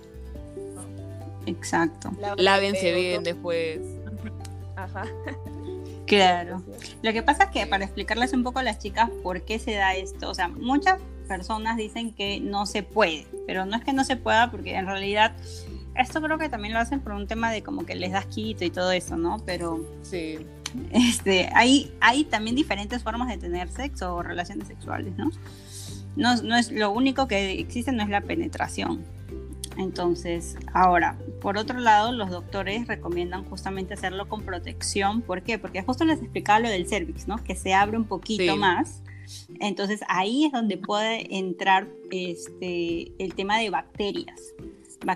Exacto. 1.46 2.10
Lávense 2.36 2.92
bien 2.92 3.22
después. 3.22 3.80
Ajá. 4.76 5.04
Claro. 6.06 6.62
Lo 7.02 7.12
que 7.12 7.22
pasa 7.22 7.44
es 7.44 7.50
que 7.50 7.66
para 7.66 7.84
explicarles 7.84 8.32
un 8.32 8.42
poco 8.42 8.58
a 8.60 8.62
las 8.62 8.78
chicas 8.78 9.10
por 9.22 9.42
qué 9.42 9.58
se 9.58 9.74
da 9.74 9.94
esto, 9.94 10.30
o 10.30 10.34
sea, 10.34 10.48
muchas 10.48 10.98
personas 11.28 11.76
dicen 11.76 12.12
que 12.12 12.40
no 12.40 12.66
se 12.66 12.82
puede, 12.82 13.26
pero 13.46 13.66
no 13.66 13.76
es 13.76 13.84
que 13.84 13.92
no 13.92 14.04
se 14.04 14.16
pueda 14.16 14.50
porque 14.50 14.74
en 14.74 14.86
realidad 14.86 15.36
esto 15.94 16.20
creo 16.20 16.38
que 16.38 16.48
también 16.48 16.74
lo 16.74 16.80
hacen 16.80 17.00
por 17.00 17.12
un 17.12 17.26
tema 17.26 17.50
de 17.50 17.62
como 17.62 17.84
que 17.84 17.94
les 17.94 18.12
das 18.12 18.26
quito 18.26 18.64
y 18.64 18.70
todo 18.70 18.90
eso, 18.92 19.16
¿no? 19.16 19.38
Pero 19.44 19.84
sí. 20.02 20.38
Este, 20.92 21.48
hay, 21.54 21.92
hay 22.00 22.24
también 22.24 22.54
diferentes 22.54 23.02
formas 23.02 23.28
de 23.28 23.38
tener 23.38 23.68
sexo 23.68 24.14
o 24.14 24.22
relaciones 24.22 24.68
sexuales, 24.68 25.16
¿no? 25.16 25.30
No, 26.16 26.36
no 26.42 26.56
es 26.56 26.70
lo 26.70 26.90
único 26.90 27.28
que 27.28 27.58
existe 27.58 27.92
no 27.92 28.02
es 28.02 28.08
la 28.08 28.20
penetración. 28.20 29.04
Entonces, 29.78 30.56
ahora, 30.72 31.16
por 31.40 31.56
otro 31.56 31.78
lado, 31.78 32.10
los 32.10 32.30
doctores 32.30 32.88
recomiendan 32.88 33.44
justamente 33.44 33.94
hacerlo 33.94 34.28
con 34.28 34.42
protección. 34.42 35.22
¿Por 35.22 35.42
qué? 35.42 35.58
Porque 35.58 35.82
justo 35.82 36.04
les 36.04 36.20
explicaba 36.20 36.58
lo 36.58 36.68
del 36.68 36.88
cervix, 36.88 37.28
¿no? 37.28 37.42
Que 37.42 37.54
se 37.54 37.74
abre 37.74 37.96
un 37.96 38.04
poquito 38.04 38.56
más. 38.56 39.02
Entonces, 39.60 40.00
ahí 40.08 40.44
es 40.44 40.52
donde 40.52 40.76
puede 40.76 41.36
entrar 41.36 41.88
este, 42.10 43.12
el 43.18 43.34
tema 43.34 43.58
de 43.58 43.70
bacterias. 43.70 44.40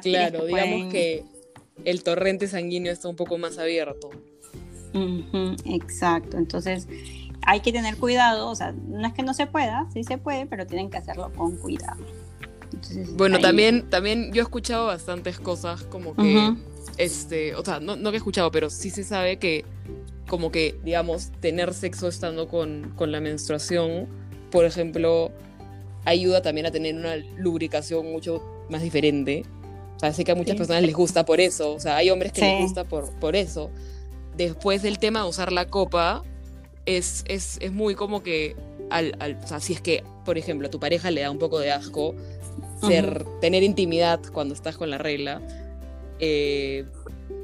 claro, 0.02 0.46
digamos 0.46 0.92
que 0.92 1.24
el 1.84 2.02
torrente 2.02 2.48
sanguíneo 2.48 2.92
está 2.92 3.08
un 3.08 3.16
poco 3.16 3.38
más 3.38 3.58
abierto. 3.58 4.10
exacto, 5.64 6.36
entonces 6.36 6.86
hay 7.44 7.60
que 7.60 7.72
tener 7.72 7.96
cuidado, 7.96 8.48
o 8.48 8.54
sea, 8.54 8.72
no 8.72 9.06
es 9.06 9.14
que 9.14 9.22
no 9.22 9.34
se 9.34 9.46
pueda, 9.46 9.88
sí 9.92 10.04
se 10.04 10.18
puede, 10.18 10.46
pero 10.46 10.66
tienen 10.66 10.90
que 10.90 10.98
hacerlo 10.98 11.32
con 11.34 11.56
cuidado 11.56 12.04
bueno, 13.14 13.38
también, 13.38 13.88
también 13.90 14.32
yo 14.32 14.42
he 14.42 14.44
escuchado 14.44 14.86
bastantes 14.86 15.38
cosas 15.38 15.82
como 15.84 16.14
que, 16.14 16.54
este, 16.98 17.54
o 17.54 17.64
sea, 17.64 17.80
no, 17.80 17.96
no 17.96 18.10
que 18.10 18.16
he 18.16 18.18
escuchado, 18.18 18.50
pero 18.50 18.70
sí 18.70 18.90
se 18.90 19.04
sabe 19.04 19.38
que 19.38 19.64
como 20.32 20.50
que, 20.50 20.76
digamos, 20.82 21.30
tener 21.40 21.74
sexo 21.74 22.08
estando 22.08 22.48
con, 22.48 22.94
con 22.96 23.12
la 23.12 23.20
menstruación, 23.20 24.08
por 24.50 24.64
ejemplo, 24.64 25.30
ayuda 26.06 26.40
también 26.40 26.66
a 26.66 26.70
tener 26.70 26.94
una 26.94 27.16
lubricación 27.36 28.10
mucho 28.10 28.42
más 28.70 28.80
diferente. 28.80 29.42
O 29.94 29.98
sea, 30.00 30.14
sé 30.14 30.24
que 30.24 30.32
a 30.32 30.34
muchas 30.34 30.56
personas 30.56 30.84
les 30.84 30.94
gusta 30.94 31.26
por 31.26 31.38
eso, 31.38 31.74
o 31.74 31.80
sea, 31.80 31.96
hay 31.96 32.08
hombres 32.08 32.32
que 32.32 32.40
les 32.40 32.62
gusta 32.62 32.84
por, 32.84 33.12
por 33.18 33.36
eso. 33.36 33.70
Después 34.34 34.80
del 34.80 34.98
tema 34.98 35.22
de 35.22 35.28
usar 35.28 35.52
la 35.52 35.66
copa, 35.66 36.22
es, 36.86 37.26
es, 37.28 37.58
es 37.60 37.70
muy 37.70 37.94
como 37.94 38.22
que, 38.22 38.56
al, 38.88 39.14
al, 39.18 39.36
o 39.36 39.46
sea, 39.46 39.60
si 39.60 39.74
es 39.74 39.82
que, 39.82 40.02
por 40.24 40.38
ejemplo, 40.38 40.68
a 40.68 40.70
tu 40.70 40.80
pareja 40.80 41.10
le 41.10 41.20
da 41.20 41.30
un 41.30 41.38
poco 41.38 41.58
de 41.58 41.72
asco, 41.72 42.14
ser, 42.80 43.26
tener 43.42 43.62
intimidad 43.62 44.18
cuando 44.32 44.54
estás 44.54 44.78
con 44.78 44.88
la 44.88 44.96
regla. 44.96 45.42
Eh, 46.20 46.86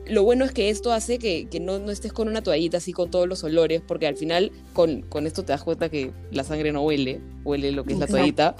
lo 0.08 0.22
bueno 0.22 0.44
es 0.44 0.52
que 0.52 0.70
esto 0.70 0.92
hace 0.92 1.18
que, 1.18 1.48
que 1.48 1.60
no, 1.60 1.78
no, 1.78 1.90
estés 1.90 2.12
con 2.12 2.28
una 2.28 2.42
toallita 2.42 2.78
así 2.78 2.92
con 2.92 3.10
todos 3.10 3.28
los 3.28 3.44
olores, 3.44 3.82
porque 3.86 4.06
al 4.06 4.16
final 4.16 4.52
con, 4.72 5.02
con, 5.02 5.26
esto 5.26 5.44
te 5.44 5.52
das 5.52 5.62
cuenta 5.62 5.88
que 5.88 6.12
la 6.30 6.44
sangre 6.44 6.72
no 6.72 6.82
huele, 6.82 7.20
huele 7.44 7.72
lo 7.72 7.84
que 7.84 7.92
es 7.92 7.98
la 7.98 8.06
toallita. 8.06 8.56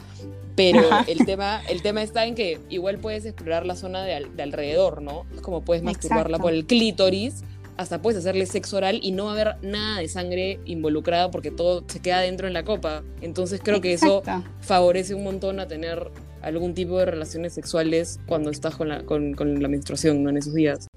Pero 0.55 0.83
el 1.07 1.25
tema, 1.25 1.63
el 1.69 1.83
tema 1.83 2.03
está 2.03 2.27
en 2.27 2.35
que 2.35 2.59
igual 2.69 2.99
puedes 2.99 3.25
explorar 3.25 3.65
la 3.65 3.77
zona 3.77 4.03
de, 4.03 4.27
de 4.35 4.43
alrededor, 4.43 5.03
¿no? 5.03 5.25
Es 5.35 5.41
como 5.41 5.63
puedes 5.63 5.83
masturbarla 5.85 6.39
por 6.39 6.53
el 6.53 6.67
clítoris, 6.67 7.45
hasta 7.77 8.03
puedes 8.03 8.19
hacerle 8.19 8.45
sexo 8.45 8.77
oral 8.77 8.99
y 9.01 9.13
no 9.13 9.27
va 9.27 9.31
a 9.31 9.35
haber 9.35 9.57
nada 9.63 10.01
de 10.01 10.09
sangre 10.09 10.59
involucrada 10.65 11.31
porque 11.31 11.53
todo 11.53 11.85
se 11.87 12.01
queda 12.01 12.21
dentro 12.21 12.49
en 12.49 12.53
la 12.53 12.65
copa. 12.65 13.05
Entonces 13.21 13.61
creo 13.63 13.81
que 13.81 13.93
eso 13.93 14.23
favorece 14.61 15.15
un 15.15 15.23
montón 15.23 15.61
a 15.61 15.69
tener 15.69 16.11
algún 16.43 16.75
tipo 16.75 16.99
de 16.99 17.05
relaciones 17.05 17.53
sexuales 17.53 18.19
cuando 18.27 18.51
estás 18.51 18.75
con 18.75 18.89
la, 18.89 19.05
con, 19.05 19.35
con 19.35 19.63
la 19.63 19.69
menstruación, 19.69 20.25
¿no? 20.25 20.31
En 20.31 20.39
esos 20.39 20.55
días. 20.55 20.89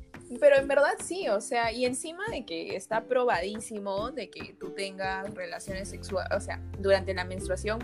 Pero 0.42 0.58
en 0.58 0.68
verdad 0.68 0.94
sí, 1.00 1.30
o 1.30 1.40
sea, 1.40 1.72
y 1.72 1.86
encima 1.86 2.24
de 2.32 2.46
que 2.46 2.76
está 2.76 3.04
probadísimo 3.04 4.10
de 4.10 4.32
que 4.32 4.56
tú 4.60 4.72
tengas 4.72 5.32
relaciones 5.36 5.88
sexuales, 5.88 6.32
o 6.36 6.42
sea, 6.42 6.60
durante 6.80 7.14
la 7.14 7.26
menstruación 7.26 7.78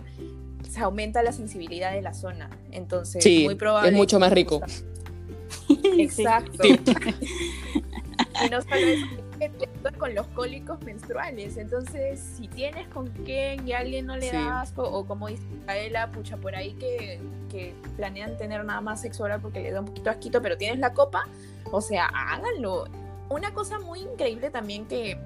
se 0.68 0.80
aumenta 0.80 1.22
la 1.22 1.34
sensibilidad 1.34 1.94
de 1.94 2.02
la 2.02 2.16
zona. 2.16 2.50
Entonces, 2.72 3.24
sí, 3.24 3.44
muy 3.44 3.54
probable. 3.54 3.92
Es 3.92 3.96
mucho 3.96 4.20
más 4.20 4.32
rico. 4.34 4.60
Exacto. 6.00 6.64
y 6.66 8.50
no 8.50 8.62
solo 8.64 8.76
eso, 8.76 9.06
con 10.00 10.16
los 10.16 10.26
cólicos 10.30 10.82
menstruales. 10.84 11.58
Entonces, 11.58 12.20
si 12.20 12.48
tienes 12.48 12.88
con 12.88 13.08
quién 13.24 13.68
y 13.68 13.74
alguien 13.74 14.08
no 14.08 14.18
le 14.18 14.32
da 14.32 14.62
asco, 14.62 14.82
o 14.82 15.06
como 15.06 15.28
dice 15.28 15.44
Kaela, 15.68 16.12
pucha, 16.12 16.38
por 16.38 16.56
ahí 16.56 16.74
que, 16.74 17.20
que, 17.52 17.76
planean 17.98 18.36
tener 18.38 18.66
nada 18.66 18.82
más 18.82 19.00
sexual 19.00 19.40
porque 19.42 19.60
le 19.60 19.70
da 19.72 19.80
un 19.80 19.86
poquito 19.86 20.10
asquito, 20.10 20.42
pero 20.42 20.58
tienes 20.58 20.80
la 20.80 20.94
copa, 20.94 21.28
o 21.72 21.82
sea, 21.82 22.08
háganlo. 22.08 22.86
Una 23.30 23.54
cosa 23.54 23.80
muy 23.80 24.00
increíble 24.00 24.50
también 24.50 24.86
que, 24.86 25.18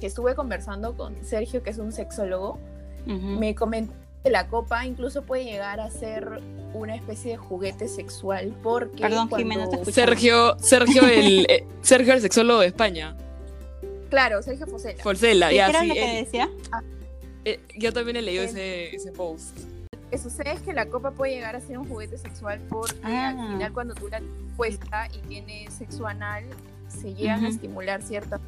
que 0.00 0.06
estuve 0.06 0.34
conversando 0.34 0.96
con 0.96 1.16
Sergio, 1.24 1.62
que 1.62 1.70
es 1.70 1.78
un 1.78 1.92
sexólogo, 1.92 2.58
me 3.06 3.54
comentó 3.54 3.92
que 4.22 4.30
la 4.30 4.46
copa 4.48 4.86
incluso 4.86 5.22
puede 5.22 5.44
llegar 5.44 5.80
a 5.80 5.90
ser 5.90 6.40
una 6.72 6.96
especie 6.96 7.32
de 7.32 7.36
juguete 7.36 7.88
sexual 7.88 8.54
porque 8.62 9.02
Perdón, 9.02 9.28
Jimena, 9.36 9.68
Sergio, 9.84 10.56
Sergio 10.58 11.06
el 11.06 11.46
eh, 11.50 11.66
Sergio 11.82 12.14
el 12.14 12.22
sexólogo 12.22 12.60
de 12.60 12.68
España. 12.68 13.14
Claro, 14.08 14.42
Sergio 14.42 14.66
Fosela. 14.66 15.02
Fosela, 15.02 15.52
ya, 15.52 15.66
¿Qué 15.66 15.70
era 15.70 15.84
lo 15.84 15.94
que 15.94 16.14
decía? 16.24 16.48
Ah. 16.72 16.80
Eh, 17.44 17.60
yo 17.76 17.92
también 17.92 18.16
he 18.16 18.22
leído 18.22 18.44
ese, 18.44 18.94
ese 18.94 19.12
post. 19.12 19.58
Que 20.10 20.18
sucede 20.18 20.52
es 20.52 20.62
que 20.62 20.72
la 20.72 20.86
copa 20.86 21.10
puede 21.10 21.34
llegar 21.34 21.56
a 21.56 21.60
ser 21.60 21.78
un 21.78 21.88
juguete 21.88 22.18
sexual 22.18 22.60
porque 22.68 22.98
al 23.04 23.38
ah. 23.38 23.48
final 23.52 23.72
cuando 23.72 23.94
tú 23.94 24.08
la 24.08 24.20
puesta 24.56 25.08
y 25.12 25.18
tiene 25.26 25.70
sexo 25.70 26.06
anal, 26.06 26.44
se 26.88 27.14
llegan 27.14 27.44
a 27.44 27.48
estimular 27.48 28.02
ciertas 28.02 28.40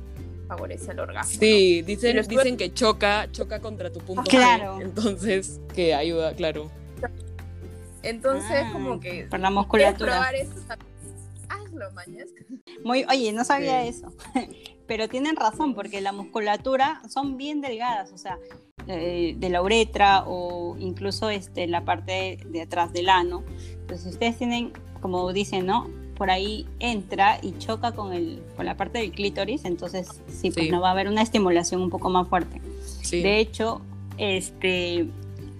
favorece 0.47 0.93
el 0.93 1.01
orgasmo. 1.01 1.41
Sí, 1.41 1.83
dicen, 1.83 2.25
dicen 2.29 2.57
que 2.57 2.73
choca, 2.73 3.29
choca 3.33 3.61
contra 3.61 3.91
tu 3.91 4.01
punto 4.01 4.23
claro. 4.23 4.81
entonces 4.81 5.61
que 5.75 5.95
ayuda, 5.95 6.35
claro. 6.35 6.71
Entonces, 8.03 8.63
ah, 8.65 8.71
como 8.73 9.01
que 9.01 9.27
por 9.29 9.41
la 9.41 9.51
musculatura. 9.51 10.13
Probar 10.13 10.35
eso, 10.37 10.55
hazlo, 11.49 11.91
mañas. 11.93 12.29
Muy, 12.85 13.05
oye, 13.11 13.33
no 13.33 13.45
sabía 13.45 13.85
eso. 13.85 14.13
pero 14.87 15.09
tienen 15.09 15.37
razón, 15.37 15.75
porque 15.75 16.01
la 16.01 16.13
musculatura 16.13 17.03
son 17.09 17.37
bien 17.37 17.61
delgadas, 17.61 18.13
o 18.13 18.19
sea, 18.19 18.39
eh, 18.87 19.35
de 19.37 19.49
la 19.49 19.63
uretra 19.63 20.23
o 20.27 20.77
incluso 20.79 21.29
este, 21.29 21.67
la 21.67 21.85
parte 21.85 22.39
de, 22.47 22.63
atrás 22.63 22.93
del 22.93 23.09
ano. 23.09 23.43
Entonces, 23.73 24.13
ustedes 24.13 24.39
tienen, 24.39 24.73
como 25.01 25.33
dicen, 25.33 25.67
¿no? 25.67 25.91
Por 26.17 26.31
ahí 26.31 26.67
entra 26.79 27.39
y 27.43 27.59
choca 27.59 27.93
con, 27.93 28.13
el, 28.13 28.43
con 28.57 28.65
la 28.65 28.77
parte 28.77 28.99
del 28.99 29.11
clítoris, 29.11 29.65
entonces 29.65 30.23
sí, 30.29 30.51
pues 30.51 30.71
no 30.71 30.81
va 30.81 30.89
a 30.89 30.93
haber 30.93 31.09
una 31.09 31.23
estimulación 31.23 31.83
un 31.83 31.91
poco 31.91 32.09
más 32.11 32.29
fuerte. 32.29 32.61
De 33.11 33.39
hecho, 33.39 33.83
este, 34.19 35.09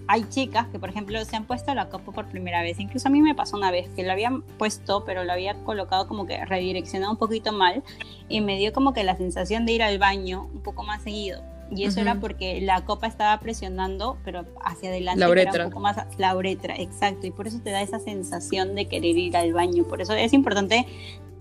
hay 0.07 0.23
chicas 0.29 0.67
que, 0.67 0.79
por 0.79 0.89
ejemplo, 0.89 1.23
se 1.25 1.35
han 1.35 1.45
puesto 1.45 1.73
la 1.75 1.89
copa 1.89 2.11
por 2.11 2.27
primera 2.27 2.61
vez. 2.61 2.79
Incluso 2.79 3.09
a 3.09 3.11
mí 3.11 3.21
me 3.21 3.35
pasó 3.35 3.57
una 3.57 3.71
vez 3.71 3.89
que 3.89 4.03
la 4.03 4.13
habían 4.13 4.41
puesto, 4.41 5.03
pero 5.05 5.23
la 5.23 5.33
había 5.33 5.55
colocado 5.65 6.07
como 6.07 6.25
que 6.25 6.43
redireccionado 6.45 7.11
un 7.11 7.17
poquito 7.17 7.51
mal 7.51 7.83
y 8.29 8.41
me 8.41 8.57
dio 8.57 8.71
como 8.71 8.93
que 8.93 9.03
la 9.03 9.17
sensación 9.17 9.65
de 9.65 9.73
ir 9.73 9.83
al 9.83 9.99
baño 9.99 10.49
un 10.53 10.61
poco 10.61 10.83
más 10.83 11.03
seguido. 11.03 11.43
Y 11.69 11.83
eso 11.83 11.99
era 11.99 12.15
porque 12.15 12.61
la 12.61 12.85
copa 12.85 13.07
estaba 13.07 13.37
presionando, 13.41 14.17
pero 14.23 14.45
hacia 14.63 14.87
adelante. 14.87 15.19
La 15.19 15.29
uretra. 15.29 15.65
un 15.65 15.71
poco 15.71 15.81
más 15.81 15.97
la 16.17 16.33
uretra, 16.33 16.75
exacto. 16.77 17.27
Y 17.27 17.31
por 17.31 17.45
eso 17.45 17.59
te 17.59 17.71
da 17.71 17.81
esa 17.81 17.99
sensación 17.99 18.73
de 18.73 18.85
querer 18.87 19.17
ir 19.17 19.35
al 19.35 19.51
baño. 19.51 19.83
Por 19.83 20.01
eso 20.01 20.13
es 20.13 20.31
importante 20.31 20.85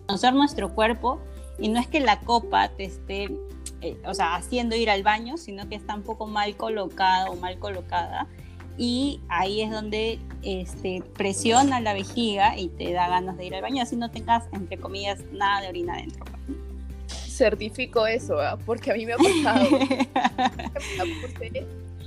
conocer 0.06 0.34
nuestro 0.34 0.74
cuerpo 0.74 1.20
y 1.60 1.68
no 1.68 1.78
es 1.78 1.86
que 1.86 2.00
la 2.00 2.18
copa 2.18 2.70
te 2.70 2.86
esté, 2.86 3.30
eh, 3.82 3.96
o 4.04 4.14
sea, 4.14 4.34
haciendo 4.34 4.74
ir 4.74 4.90
al 4.90 5.04
baño, 5.04 5.36
sino 5.36 5.68
que 5.68 5.76
está 5.76 5.94
un 5.94 6.02
poco 6.02 6.26
mal 6.26 6.56
colocada 6.56 7.30
o 7.30 7.36
mal 7.36 7.60
colocada 7.60 8.26
y 8.78 9.20
ahí 9.28 9.62
es 9.62 9.70
donde 9.70 10.18
este, 10.42 11.02
presiona 11.14 11.80
la 11.80 11.94
vejiga 11.94 12.58
y 12.58 12.68
te 12.68 12.92
da 12.92 13.08
ganas 13.08 13.36
de 13.36 13.46
ir 13.46 13.54
al 13.54 13.62
baño, 13.62 13.82
así 13.82 13.96
no 13.96 14.10
tengas, 14.10 14.44
entre 14.52 14.78
comillas, 14.78 15.20
nada 15.32 15.62
de 15.62 15.68
orina 15.68 15.94
adentro. 15.94 16.24
Certifico 17.08 18.06
eso, 18.06 18.36
porque 18.64 18.92
a 18.92 18.94
mí 18.94 19.06
me 19.06 19.14
ha 19.14 19.16
pasado. 19.16 19.68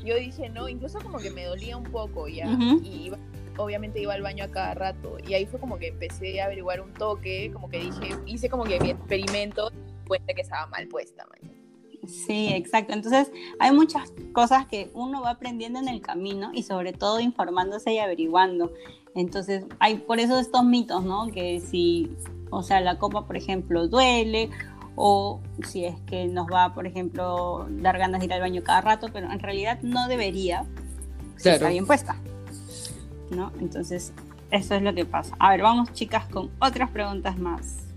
yo 0.04 0.16
dije, 0.16 0.50
no, 0.50 0.70
incluso 0.70 1.00
como 1.02 1.20
que 1.20 1.32
me 1.32 1.46
dolía 1.46 1.78
un 1.78 1.84
poco 1.84 2.28
ya, 2.28 2.46
y 2.84 3.12
obviamente 3.58 4.02
iba 4.02 4.14
al 4.14 4.22
baño 4.22 4.46
a 4.46 4.50
cada 4.50 4.74
rato, 4.74 5.18
y 5.28 5.34
ahí 5.34 5.46
fue 5.46 5.60
como 5.60 5.78
que 5.78 5.88
empecé 5.88 6.42
a 6.42 6.46
averiguar 6.46 6.82
un 6.82 6.94
toque, 6.94 7.52
como 7.54 7.70
que 7.70 7.80
dije, 7.80 8.16
hice 8.26 8.50
como 8.50 8.64
que 8.64 8.80
mi 8.80 8.92
experimento, 8.92 9.72
cuenta 10.08 10.34
que 10.34 10.42
estaba 10.42 10.68
mal 10.68 10.88
puesta, 10.88 11.26
man. 11.26 11.59
Sí, 12.08 12.50
exacto. 12.54 12.94
Entonces, 12.94 13.32
hay 13.60 13.72
muchas 13.72 14.12
cosas 14.34 14.66
que 14.68 14.90
uno 14.94 15.22
va 15.22 15.32
aprendiendo 15.32 15.80
en 15.80 15.88
el 15.88 16.02
camino 16.02 16.52
y 16.54 16.64
sobre 16.64 16.94
todo 16.94 17.20
informándose 17.20 17.94
y 17.94 18.00
averiguando. 18.00 18.72
Entonces, 19.16 19.66
hay 19.80 19.98
por 19.98 20.20
eso 20.20 20.40
estos 20.40 20.64
mitos, 20.64 21.04
¿no? 21.04 21.28
Que 21.32 21.60
si, 21.60 22.12
o 22.52 22.64
sea, 22.64 22.80
la 22.82 22.98
copa, 22.98 23.26
por 23.26 23.36
ejemplo, 23.36 23.88
duele 23.88 24.50
o 24.96 25.42
si 25.68 25.86
es 25.86 26.00
que 26.02 26.26
nos 26.28 26.48
va, 26.48 26.74
por 26.74 26.86
ejemplo, 26.86 27.68
dar 27.70 27.98
ganas 27.98 28.20
de 28.20 28.26
ir 28.26 28.34
al 28.34 28.42
baño 28.42 28.64
cada 28.64 28.82
rato, 28.82 29.08
pero 29.12 29.32
en 29.32 29.40
realidad 29.40 29.80
no 29.82 30.08
debería 30.08 30.66
si 31.38 31.50
está 31.50 31.70
bien 31.70 31.86
puesta. 31.86 32.16
¿No? 33.30 33.52
Entonces, 33.60 34.14
eso 34.52 34.76
es 34.76 34.82
lo 34.82 34.94
que 34.94 35.06
pasa. 35.06 35.36
A 35.40 35.52
ver, 35.52 35.62
vamos 35.62 35.94
chicas 35.94 36.26
con 36.26 36.50
otras 36.60 36.90
preguntas 36.90 37.38
más. 37.38 37.89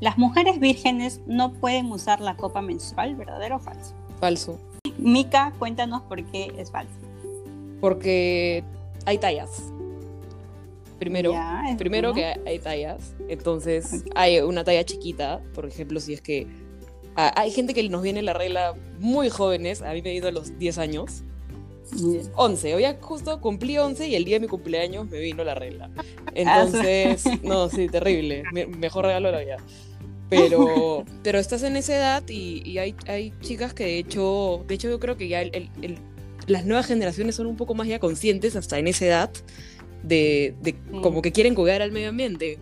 Las 0.00 0.16
mujeres 0.16 0.58
vírgenes 0.58 1.20
no 1.26 1.52
pueden 1.52 1.92
usar 1.92 2.20
la 2.20 2.34
copa 2.34 2.62
menstrual, 2.62 3.16
¿verdadero 3.16 3.56
o 3.56 3.58
falso? 3.58 3.94
Falso. 4.18 4.58
Mica, 4.96 5.52
cuéntanos 5.58 6.02
por 6.02 6.24
qué 6.24 6.52
es 6.56 6.70
falso. 6.70 6.94
Porque 7.82 8.64
hay 9.04 9.18
tallas. 9.18 9.62
Primero, 10.98 11.34
primero 11.76 12.14
que 12.14 12.34
hay 12.46 12.58
tallas. 12.58 13.14
Entonces, 13.28 14.04
hay 14.14 14.40
una 14.40 14.64
talla 14.64 14.84
chiquita, 14.84 15.42
por 15.54 15.66
ejemplo, 15.66 16.00
si 16.00 16.14
es 16.14 16.22
que 16.22 16.46
hay 17.14 17.50
gente 17.50 17.74
que 17.74 17.86
nos 17.88 18.02
viene 18.02 18.22
la 18.22 18.32
regla 18.32 18.74
muy 18.98 19.28
jóvenes, 19.28 19.82
a 19.82 19.92
mí 19.92 20.00
me 20.00 20.10
he 20.10 20.14
ido 20.14 20.28
a 20.28 20.32
los 20.32 20.58
10 20.58 20.78
años. 20.78 21.24
11, 22.36 22.74
hoy 22.74 22.84
justo 23.00 23.40
cumplí 23.40 23.76
11 23.76 24.08
y 24.08 24.14
el 24.14 24.24
día 24.24 24.36
de 24.36 24.40
mi 24.40 24.46
cumpleaños 24.46 25.08
me 25.10 25.18
vino 25.18 25.42
la 25.42 25.54
regla. 25.54 25.90
Ah, 25.96 26.02
Entonces, 26.34 27.24
no, 27.42 27.68
sí, 27.68 27.88
terrible. 27.88 28.44
mejor 28.78 29.06
regalo 29.06 29.28
de 29.28 29.32
la 29.32 29.40
vida. 29.40 29.56
Pero, 30.30 31.04
pero 31.22 31.38
estás 31.38 31.62
en 31.64 31.76
esa 31.76 31.96
edad 31.96 32.28
y, 32.28 32.78
hay, 32.78 32.94
hay, 33.06 33.32
chicas 33.40 33.74
que 33.74 33.84
de 33.84 33.98
hecho, 33.98 34.64
de 34.66 34.74
hecho 34.74 34.88
yo 34.88 35.00
creo 35.00 35.16
que 35.16 35.28
ya 35.28 35.42
las 36.46 36.64
nuevas 36.64 36.86
generaciones 36.86 37.34
son 37.34 37.46
un 37.46 37.56
poco 37.56 37.74
más 37.74 37.86
ya 37.88 37.98
conscientes 37.98 38.56
hasta 38.56 38.78
en 38.78 38.88
esa 38.88 39.06
edad 39.06 39.30
de, 40.02 40.54
como 41.02 41.20
que 41.22 41.32
quieren 41.32 41.54
cuidar 41.54 41.82
al 41.82 41.92
medio 41.92 42.08
ambiente. 42.08 42.58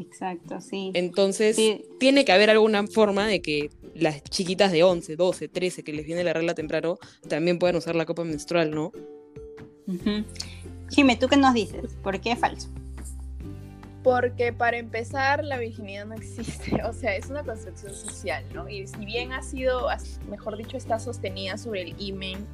Exacto, 0.00 0.60
sí. 0.60 0.90
Entonces, 0.94 1.56
tiene 2.00 2.24
que 2.24 2.32
haber 2.32 2.50
alguna 2.50 2.86
forma 2.86 3.26
de 3.26 3.40
que 3.40 3.70
las 3.94 4.22
chiquitas 4.24 4.72
de 4.72 4.82
11, 4.82 5.16
12, 5.16 5.48
13 5.48 5.82
que 5.82 5.92
les 5.92 6.06
viene 6.06 6.24
la 6.24 6.32
regla 6.32 6.54
temprano 6.54 6.98
también 7.28 7.58
puedan 7.58 7.76
usar 7.76 7.94
la 7.94 8.06
copa 8.06 8.24
menstrual, 8.24 8.70
¿no? 8.70 8.92
Jime, 10.90 11.16
¿tú 11.16 11.28
qué 11.28 11.36
nos 11.36 11.54
dices? 11.54 11.96
¿Por 12.02 12.20
qué 12.20 12.32
es 12.32 12.38
falso? 12.38 12.68
Porque 14.02 14.52
para 14.52 14.76
empezar, 14.76 15.42
la 15.44 15.58
virginidad 15.58 16.06
no 16.06 16.14
existe, 16.14 16.82
o 16.84 16.92
sea, 16.92 17.16
es 17.16 17.28
una 17.28 17.42
construcción 17.42 17.94
social, 17.94 18.44
¿no? 18.54 18.68
Y 18.68 18.86
si 18.86 19.04
bien 19.04 19.32
ha 19.32 19.42
sido, 19.42 19.88
mejor 20.28 20.56
dicho, 20.56 20.76
está 20.76 20.98
sostenida 20.98 21.58
sobre 21.58 21.82
el 21.82 21.94
imen, 21.98 22.46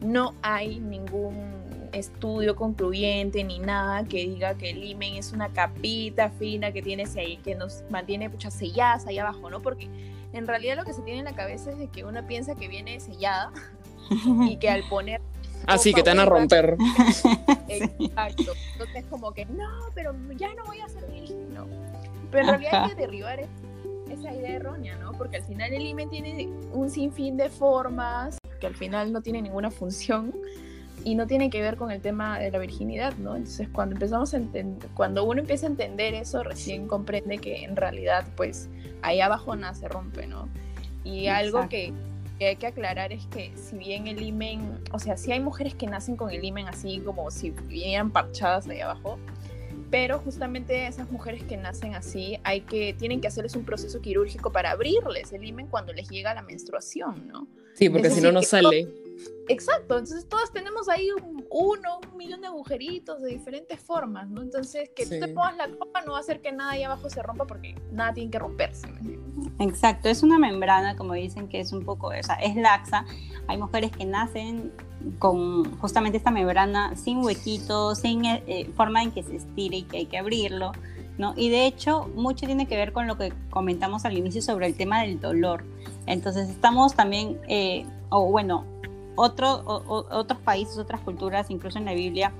no 0.00 0.34
hay 0.42 0.80
ningún 0.80 1.62
estudio 1.92 2.56
concluyente 2.56 3.44
ni 3.44 3.58
nada 3.58 4.04
que 4.04 4.18
diga 4.18 4.54
que 4.54 4.70
el 4.70 4.82
imen 4.82 5.14
es 5.14 5.32
una 5.32 5.50
capita 5.50 6.30
fina 6.30 6.72
que 6.72 6.82
tiene 6.82 7.04
ahí, 7.16 7.36
que 7.38 7.54
nos 7.54 7.84
mantiene 7.90 8.28
muchas 8.28 8.54
selladas 8.54 9.06
ahí 9.06 9.18
abajo, 9.18 9.50
¿no? 9.50 9.60
Porque 9.60 9.88
en 10.32 10.46
realidad 10.46 10.76
lo 10.76 10.84
que 10.84 10.94
se 10.94 11.02
tiene 11.02 11.18
en 11.20 11.26
la 11.26 11.34
cabeza 11.34 11.70
es 11.70 11.78
de 11.78 11.88
que 11.88 12.04
uno 12.04 12.26
piensa 12.26 12.54
que 12.54 12.68
viene 12.68 12.98
sellada 13.00 13.52
y 14.48 14.56
que 14.56 14.70
al 14.70 14.82
poner 14.88 15.20
Así 15.66 15.92
que 15.92 16.02
te 16.02 16.10
van 16.10 16.20
a 16.20 16.24
romper. 16.24 16.76
Exacto. 17.68 18.52
Entonces 18.72 19.04
como 19.08 19.32
que, 19.32 19.46
no, 19.46 19.68
pero 19.94 20.14
ya 20.36 20.54
no 20.54 20.64
voy 20.64 20.80
a 20.80 20.88
ser 20.88 21.04
virgen, 21.10 21.54
no. 21.54 21.66
Pero 22.30 22.44
en 22.44 22.48
realidad 22.48 22.84
hay 22.84 22.90
que 22.90 22.94
derribar 22.96 23.40
esa 24.10 24.34
idea 24.34 24.56
errónea, 24.56 24.96
¿no? 24.96 25.12
Porque 25.12 25.36
al 25.36 25.44
final 25.44 25.72
el 25.72 25.82
imen 25.82 26.10
tiene 26.10 26.48
un 26.72 26.90
sinfín 26.90 27.36
de 27.36 27.48
formas 27.48 28.38
que 28.60 28.66
al 28.66 28.74
final 28.74 29.12
no 29.12 29.22
tiene 29.22 29.42
ninguna 29.42 29.70
función 29.70 30.34
y 31.04 31.14
no 31.14 31.26
tiene 31.26 31.50
que 31.50 31.60
ver 31.60 31.76
con 31.76 31.90
el 31.90 32.00
tema 32.00 32.38
de 32.38 32.50
la 32.50 32.58
virginidad, 32.58 33.14
¿no? 33.18 33.36
Entonces 33.36 33.68
cuando 33.72 33.94
empezamos 33.94 34.34
a 34.34 34.36
entender, 34.36 34.88
cuando 34.94 35.24
uno 35.24 35.40
empieza 35.40 35.66
a 35.66 35.70
entender 35.70 36.14
eso, 36.14 36.42
recién 36.42 36.86
comprende 36.86 37.38
que 37.38 37.64
en 37.64 37.76
realidad, 37.76 38.24
pues, 38.36 38.68
ahí 39.02 39.20
abajo 39.20 39.56
nada 39.56 39.74
se 39.74 39.88
rompe, 39.88 40.26
¿no? 40.26 40.48
Y 41.04 41.26
algo 41.26 41.68
que 41.68 41.92
que 42.42 42.48
hay 42.48 42.56
que 42.56 42.66
aclarar 42.66 43.12
es 43.12 43.24
que 43.26 43.52
si 43.54 43.76
bien 43.76 44.08
el 44.08 44.20
imen, 44.20 44.80
o 44.90 44.98
sea, 44.98 45.16
sí 45.16 45.30
hay 45.30 45.38
mujeres 45.38 45.76
que 45.76 45.86
nacen 45.86 46.16
con 46.16 46.30
el 46.30 46.44
imen 46.44 46.66
así 46.66 46.98
como 46.98 47.30
si 47.30 47.50
vinieran 47.50 48.10
parchadas 48.10 48.66
ahí 48.66 48.80
abajo, 48.80 49.16
pero 49.92 50.18
justamente 50.18 50.88
esas 50.88 51.08
mujeres 51.12 51.44
que 51.44 51.56
nacen 51.56 51.94
así 51.94 52.40
hay 52.42 52.62
que 52.62 52.94
tienen 52.94 53.20
que 53.20 53.28
hacerles 53.28 53.54
un 53.54 53.64
proceso 53.64 54.00
quirúrgico 54.00 54.50
para 54.50 54.72
abrirles 54.72 55.32
el 55.32 55.44
imen 55.44 55.68
cuando 55.68 55.92
les 55.92 56.08
llega 56.08 56.34
la 56.34 56.42
menstruación, 56.42 57.28
¿no? 57.28 57.46
Sí, 57.74 57.88
porque 57.88 58.10
si 58.10 58.20
no 58.20 58.32
no 58.32 58.42
sale. 58.42 58.88
Exacto, 59.48 59.98
entonces 59.98 60.28
todas 60.28 60.52
tenemos 60.52 60.88
ahí 60.88 61.10
un, 61.10 61.44
uno, 61.50 62.00
un 62.10 62.16
millón 62.16 62.40
de 62.40 62.46
agujeritos 62.46 63.20
de 63.22 63.30
diferentes 63.30 63.80
formas, 63.80 64.28
¿no? 64.30 64.40
Entonces 64.40 64.90
que 64.94 65.04
tú 65.04 65.10
te 65.10 65.28
pongas 65.28 65.56
la 65.56 65.68
copa 65.68 66.02
no 66.02 66.12
va 66.12 66.18
a 66.18 66.20
hacer 66.20 66.40
que 66.40 66.52
nada 66.52 66.72
ahí 66.72 66.84
abajo 66.84 67.10
se 67.10 67.22
rompa 67.22 67.44
porque 67.44 67.74
nada 67.90 68.14
tiene 68.14 68.30
que 68.30 68.38
romperse. 68.38 68.86
Exacto, 69.58 70.08
es 70.08 70.22
una 70.22 70.38
membrana, 70.38 70.96
como 70.96 71.14
dicen, 71.14 71.48
que 71.48 71.60
es 71.60 71.72
un 71.72 71.84
poco, 71.84 72.08
o 72.08 72.22
sea, 72.22 72.36
es 72.36 72.56
laxa. 72.56 73.04
Hay 73.48 73.58
mujeres 73.58 73.90
que 73.90 74.04
nacen 74.04 74.72
con 75.18 75.78
justamente 75.78 76.18
esta 76.18 76.30
membrana 76.30 76.94
sin 76.96 77.18
huequitos, 77.18 77.98
sin 77.98 78.24
eh, 78.24 78.42
eh, 78.46 78.70
forma 78.76 79.02
en 79.02 79.12
que 79.12 79.22
se 79.22 79.36
estire 79.36 79.78
y 79.78 79.82
que 79.82 79.98
hay 79.98 80.06
que 80.06 80.18
abrirlo, 80.18 80.72
¿no? 81.18 81.34
Y 81.36 81.50
de 81.50 81.66
hecho, 81.66 82.08
mucho 82.14 82.46
tiene 82.46 82.66
que 82.66 82.76
ver 82.76 82.92
con 82.92 83.06
lo 83.06 83.18
que 83.18 83.32
comentamos 83.50 84.04
al 84.04 84.16
inicio 84.16 84.42
sobre 84.42 84.66
el 84.66 84.76
tema 84.76 85.02
del 85.02 85.20
dolor. 85.20 85.64
Entonces, 86.06 86.48
estamos 86.48 86.94
también, 86.94 87.40
eh, 87.48 87.86
o 88.10 88.30
bueno, 88.30 88.64
otro, 89.16 89.62
otros 90.10 90.38
países, 90.40 90.78
otras 90.78 91.00
culturas, 91.00 91.50
incluso 91.50 91.78
en 91.78 91.84
la 91.84 91.94
Biblia, 91.94 92.32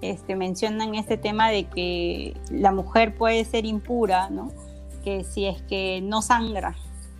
este, 0.00 0.36
mencionan 0.36 0.94
este 0.94 1.16
tema 1.16 1.50
de 1.50 1.64
que 1.64 2.36
la 2.50 2.72
mujer 2.72 3.14
puede 3.14 3.44
ser 3.44 3.64
impura, 3.64 4.28
¿no? 4.30 4.50
Que 5.04 5.24
si 5.24 5.46
es 5.46 5.62
que 5.62 6.00
no 6.02 6.22
sangra, 6.22 6.76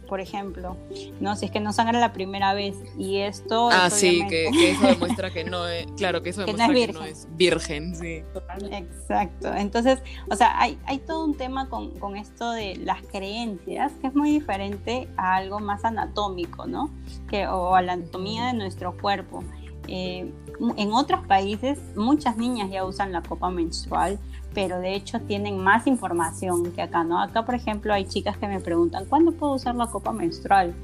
por 0.06 0.20
ejemplo, 0.20 0.76
¿no? 1.20 1.36
Si 1.36 1.46
es 1.46 1.50
que 1.50 1.60
no 1.60 1.72
sangra 1.72 2.00
la 2.00 2.12
primera 2.12 2.54
vez 2.54 2.76
y 2.98 3.18
esto... 3.18 3.68
Ah, 3.70 3.90
sí, 3.90 4.26
que, 4.28 4.48
eso 4.48 4.86
demuestra 4.86 5.30
que 5.30 5.44
no 5.44 5.66
es, 5.68 5.86
claro, 5.96 6.22
que 6.22 6.30
eso 6.30 6.40
demuestra 6.46 6.74
que 6.74 6.92
no 6.92 7.04
es 7.04 7.28
virgen, 7.32 7.94
sí. 7.94 8.22
Exacto, 8.70 9.52
entonces, 9.54 10.00
o 10.30 10.36
sea, 10.36 10.60
hay, 10.60 10.78
hay 10.86 10.98
todo 10.98 11.24
un 11.24 11.36
tema 11.36 11.68
con, 11.68 11.98
con, 11.98 12.16
esto 12.16 12.52
de 12.52 12.76
las 12.76 13.02
creencias 13.02 13.92
que 14.00 14.06
es 14.06 14.14
muy 14.14 14.30
diferente 14.30 15.08
a 15.16 15.36
algo 15.36 15.60
más 15.60 15.84
anatómico, 15.84 16.66
¿no? 16.66 16.90
Que, 17.28 17.46
o 17.46 17.74
a 17.74 17.82
la 17.82 17.92
anatomía 17.92 18.46
de 18.46 18.54
nuestro 18.54 18.96
cuerpo. 18.96 19.44
Eh, 19.88 20.32
en 20.76 20.92
otros 20.92 21.26
países 21.26 21.78
muchas 21.94 22.36
niñas 22.36 22.70
ya 22.70 22.84
usan 22.84 23.12
la 23.12 23.22
copa 23.22 23.50
menstrual, 23.50 24.18
pero 24.54 24.80
de 24.80 24.94
hecho 24.94 25.20
tienen 25.20 25.58
más 25.58 25.86
información 25.86 26.72
que 26.72 26.82
acá, 26.82 27.04
¿no? 27.04 27.20
Acá, 27.20 27.44
por 27.44 27.54
ejemplo, 27.54 27.92
hay 27.92 28.06
chicas 28.06 28.38
que 28.38 28.48
me 28.48 28.60
preguntan, 28.60 29.04
¿cuándo 29.04 29.32
puedo 29.32 29.52
usar 29.52 29.74
la 29.74 29.86
copa 29.86 30.12
menstrual? 30.12 30.74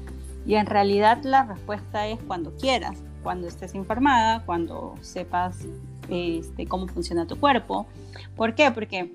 Y 0.45 0.55
en 0.55 0.65
realidad 0.65 1.23
la 1.23 1.43
respuesta 1.45 2.07
es 2.07 2.19
cuando 2.27 2.55
quieras, 2.57 3.01
cuando 3.23 3.47
estés 3.47 3.73
informada, 3.75 4.45
cuando 4.45 4.95
sepas 5.01 5.65
este, 6.09 6.67
cómo 6.67 6.87
funciona 6.87 7.25
tu 7.25 7.39
cuerpo. 7.39 7.87
¿Por 8.35 8.53
qué? 8.55 8.69
Porque 8.71 9.13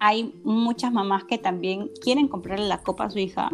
hay 0.00 0.34
muchas 0.44 0.92
mamás 0.92 1.24
que 1.24 1.38
también 1.38 1.90
quieren 2.02 2.28
comprarle 2.28 2.66
la 2.66 2.78
copa 2.78 3.04
a 3.04 3.10
su 3.10 3.18
hija 3.18 3.50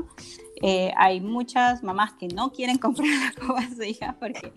eh, 0.66 0.94
hay 0.96 1.20
muchas 1.20 1.82
mamás 1.82 2.14
que 2.14 2.26
no 2.26 2.50
quieren 2.50 2.78
comprar 2.84 3.06
la 3.06 3.38
copa 3.38 3.60
a 3.60 3.68
su 3.68 3.82
hija 3.82 4.16
porque 4.18 4.50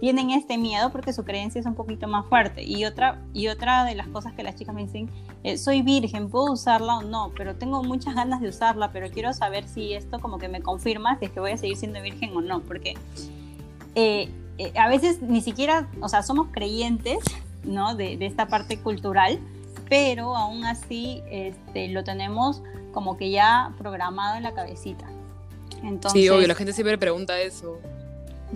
tienen 0.00 0.30
este 0.30 0.58
miedo 0.58 0.90
porque 0.90 1.12
su 1.12 1.24
creencia 1.24 1.60
es 1.60 1.66
un 1.66 1.76
poquito 1.76 2.08
más 2.08 2.26
fuerte. 2.26 2.64
Y 2.64 2.84
otra, 2.84 3.22
y 3.32 3.46
otra 3.46 3.84
de 3.84 3.94
las 3.94 4.08
cosas 4.08 4.32
que 4.32 4.42
las 4.42 4.56
chicas 4.56 4.74
me 4.74 4.82
dicen, 4.82 5.08
eh, 5.44 5.56
soy 5.56 5.82
virgen, 5.82 6.28
¿puedo 6.28 6.52
usarla 6.52 6.96
o 6.96 7.02
no? 7.02 7.30
Pero 7.36 7.54
tengo 7.54 7.84
muchas 7.84 8.16
ganas 8.16 8.40
de 8.40 8.48
usarla, 8.48 8.90
pero 8.90 9.08
quiero 9.12 9.32
saber 9.32 9.68
si 9.68 9.94
esto 9.94 10.18
como 10.18 10.38
que 10.38 10.48
me 10.48 10.60
confirma 10.60 11.20
si 11.20 11.26
es 11.26 11.30
que 11.30 11.38
voy 11.38 11.52
a 11.52 11.56
seguir 11.56 11.76
siendo 11.76 12.02
virgen 12.02 12.36
o 12.36 12.40
no, 12.40 12.58
porque 12.58 12.94
eh, 13.94 14.28
a 14.76 14.88
veces 14.88 15.22
ni 15.22 15.40
siquiera, 15.40 15.88
o 16.00 16.08
sea, 16.08 16.24
somos 16.24 16.48
creyentes, 16.50 17.20
¿no? 17.62 17.94
De, 17.94 18.18
esta 18.26 18.48
parte 18.48 18.80
cultural, 18.80 19.38
pero 19.88 20.34
aún 20.34 20.64
así 20.64 21.22
este, 21.30 21.90
lo 21.90 22.02
tenemos 22.02 22.60
como 22.92 23.16
que 23.16 23.30
ya 23.30 23.72
programado 23.78 24.36
en 24.36 24.42
la 24.42 24.52
cabecita. 24.52 25.14
Entonces, 25.82 26.22
sí, 26.22 26.28
obvio, 26.28 26.46
la 26.46 26.54
gente 26.54 26.72
siempre 26.72 26.98
pregunta 26.98 27.40
eso. 27.40 27.80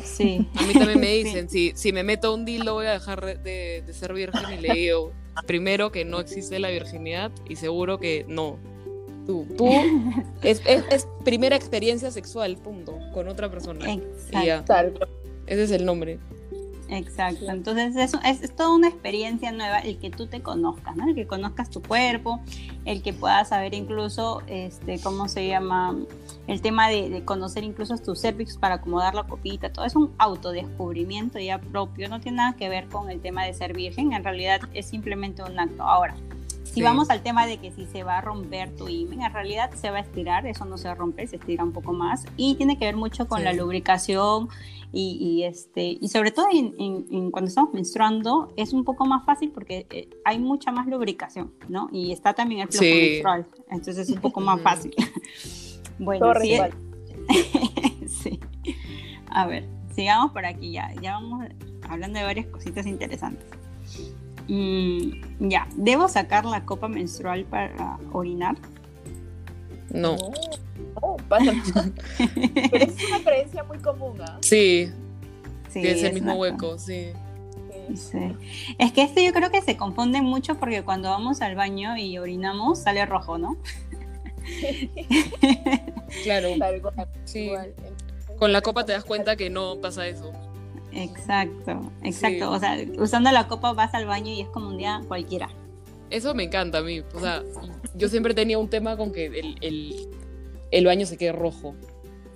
Sí. 0.03 0.47
A 0.55 0.63
mí 0.63 0.73
también 0.75 1.01
me 1.01 1.13
dicen, 1.25 1.49
si, 1.49 1.73
si 1.75 1.93
me 1.93 2.03
meto 2.03 2.35
un 2.35 2.45
dildo 2.45 2.75
voy 2.75 2.87
a 2.87 2.93
dejar 2.93 3.25
de, 3.43 3.83
de, 3.83 3.93
ser 3.93 4.13
virgen 4.15 4.59
y 4.59 4.61
le 4.61 4.75
digo, 4.75 5.13
primero 5.47 5.91
que 5.93 6.05
no 6.05 6.21
existe 6.21 6.59
la 6.59 6.71
virginidad 6.71 7.31
y 7.49 7.57
seguro 7.57 7.99
que 7.99 8.25
no. 8.29 8.59
Tú, 9.27 9.47
tú 9.57 9.69
es, 10.43 10.63
es, 10.65 10.85
es 10.91 11.09
primera 11.25 11.57
experiencia 11.57 12.11
sexual, 12.11 12.57
punto, 12.57 12.99
con 13.13 13.29
otra 13.29 13.51
persona. 13.51 13.93
Exacto. 13.93 15.09
Ese 15.47 15.65
es 15.65 15.71
el 15.71 15.85
nombre. 15.85 16.19
Exacto, 16.91 17.51
entonces 17.51 17.97
eso 17.97 18.19
es, 18.25 18.43
es, 18.43 18.57
toda 18.57 18.75
una 18.75 18.89
experiencia 18.89 19.53
nueva 19.53 19.81
el 19.81 19.99
que 19.99 20.11
tú 20.11 20.27
te 20.27 20.41
conozcas, 20.41 20.97
¿no? 20.97 21.07
El 21.07 21.15
que 21.15 21.27
conozcas 21.27 21.69
tu 21.69 21.83
cuerpo, 21.83 22.41
el 22.87 23.03
que 23.03 23.13
puedas 23.13 23.51
saber 23.51 23.75
incluso, 23.75 24.43
este, 24.47 24.99
¿cómo 24.99 25.29
se 25.29 25.47
llama? 25.47 25.95
El 26.47 26.63
tema 26.63 26.89
de, 26.89 27.11
de 27.11 27.25
conocer 27.27 27.63
incluso 27.63 27.99
tus 27.99 28.23
cervix 28.23 28.57
para 28.57 28.77
acomodar 28.77 29.15
la 29.15 29.25
copita, 29.25 29.71
todo 29.71 29.85
es 29.85 29.97
un 29.97 30.15
autodescubrimiento 30.17 31.39
ya 31.39 31.59
propio, 31.59 32.09
no 32.09 32.21
tiene 32.21 32.39
nada 32.39 32.57
que 32.57 32.71
ver 32.71 32.89
con 32.89 33.11
el 33.11 33.21
tema 33.21 33.45
de 33.45 33.53
ser 33.53 33.75
virgen, 33.75 34.15
en 34.15 34.25
realidad 34.25 34.63
es 34.73 34.87
simplemente 34.87 35.43
un 35.43 35.61
acto. 35.61 35.83
Ahora, 35.83 36.15
si 36.79 36.83
sí. 36.83 36.85
vamos 36.85 37.11
al 37.11 37.23
tema 37.23 37.45
de 37.47 37.59
que 37.59 37.73
si 37.73 37.87
se 37.87 38.05
va 38.05 38.19
a 38.19 38.21
romper 38.21 38.75
tu 38.77 38.89
imen, 38.89 39.23
en 39.23 39.33
realidad 39.33 39.73
se 39.75 39.91
va 39.91 39.99
a 39.99 40.01
estirar, 40.01 40.47
eso 40.47 40.65
no 40.65 40.79
se 40.79 40.95
rompe, 40.95 41.27
se 41.27 41.37
estira 41.37 41.65
un 41.65 41.73
poco 41.73 41.93
más 41.93 42.25
y 42.37 42.55
tiene 42.55 42.79
que 42.79 42.85
ver 42.85 42.97
mucho 42.97 43.27
con 43.27 43.39
sí. 43.39 43.45
la 43.45 43.53
lubricación 43.53 44.49
y, 44.93 45.19
y, 45.21 45.45
este, 45.45 45.99
y 46.01 46.09
sobre 46.09 46.31
todo 46.31 46.47
en, 46.53 46.75
en, 46.79 47.07
en 47.11 47.31
cuando 47.33 47.49
estamos 47.49 47.75
menstruando 47.75 48.53
es 48.57 48.73
un 48.73 48.85
poco 48.85 49.07
más 49.07 49.25
fácil 49.27 49.51
porque 49.51 49.87
eh, 49.91 50.09
hay 50.25 50.39
mucha 50.39 50.71
más 50.71 50.87
lubricación, 50.87 51.53
¿no? 51.69 51.89
Y 51.93 52.13
está 52.13 52.33
también 52.33 52.61
el 52.63 52.69
flujo 52.69 52.85
sí. 52.85 53.09
menstrual, 53.11 53.47
entonces 53.71 54.09
es 54.09 54.15
un 54.15 54.21
poco 54.21 54.41
más 54.41 54.61
fácil. 54.63 54.95
bueno, 55.99 56.33
sí, 56.41 56.59
sí. 58.07 58.41
A 59.31 59.47
ver, 59.47 59.69
sigamos 59.95 60.31
por 60.31 60.47
aquí 60.47 60.73
ya, 60.73 60.95
ya 61.03 61.15
vamos 61.15 61.45
hablando 61.89 62.21
de 62.21 62.25
varias 62.25 62.47
cositas 62.47 62.87
interesantes. 62.87 63.49
Mm, 64.49 65.49
ya, 65.51 65.69
¿debo 65.77 66.09
sacar 66.09 66.45
la 66.45 66.65
copa 66.65 66.89
menstrual 66.89 67.45
para 67.45 67.99
orinar? 68.13 68.57
No. 69.91 70.17
no. 70.17 70.33
No, 71.01 71.17
pasa 71.29 71.53
Pero 72.71 72.85
es 72.85 73.09
una 73.09 73.25
creencia 73.25 73.63
muy 73.65 73.79
común. 73.79 74.21
¿eh? 74.21 74.25
Sí. 74.41 74.93
sí. 75.71 75.87
es 75.87 76.03
el 76.03 76.15
mismo 76.15 76.35
hueco, 76.35 76.79
sí. 76.79 77.09
sí. 77.95 78.19
Es 78.79 78.93
que 78.93 79.03
esto 79.03 79.21
yo 79.21 79.33
creo 79.33 79.51
que 79.51 79.63
se 79.63 79.77
confunde 79.77 80.23
mucho 80.23 80.57
porque 80.57 80.83
cuando 80.83 81.11
vamos 81.11 81.41
al 81.41 81.55
baño 81.55 81.97
y 81.97 82.19
orinamos 82.19 82.81
sale 82.81 83.05
rojo, 83.07 83.39
¿no? 83.39 83.57
claro. 86.25 86.49
Sí. 87.25 87.51
Con 88.39 88.53
la 88.53 88.61
copa 88.61 88.85
te 88.85 88.93
das 88.93 89.05
cuenta 89.05 89.37
que 89.37 89.51
no 89.51 89.77
pasa 89.81 90.07
eso. 90.07 90.33
Exacto, 90.93 91.93
exacto. 92.03 92.51
Sí. 92.51 92.57
O 92.57 92.59
sea, 92.59 92.77
usando 92.99 93.31
la 93.31 93.49
copa 93.49 93.73
vas 93.73 93.95
al 93.95 94.07
baño 94.07 94.33
y 94.33 94.41
es 94.41 94.49
como 94.49 94.69
un 94.69 94.79
día 94.79 95.03
cualquiera. 95.07 95.49
Eso 96.11 96.35
me 96.35 96.45
encanta 96.45 96.79
a 96.79 96.83
mí. 96.83 97.03
O 97.15 97.21
sea, 97.21 97.43
yo 97.95 98.09
siempre 98.09 98.33
tenía 98.35 98.59
un 98.59 98.69
tema 98.69 98.97
con 98.97 99.13
que 99.13 99.27
el, 99.27 99.57
el 99.61 100.09
el 100.71 100.87
baño 100.87 101.07
se 101.07 101.17
quede 101.17 101.33
rojo. 101.33 101.75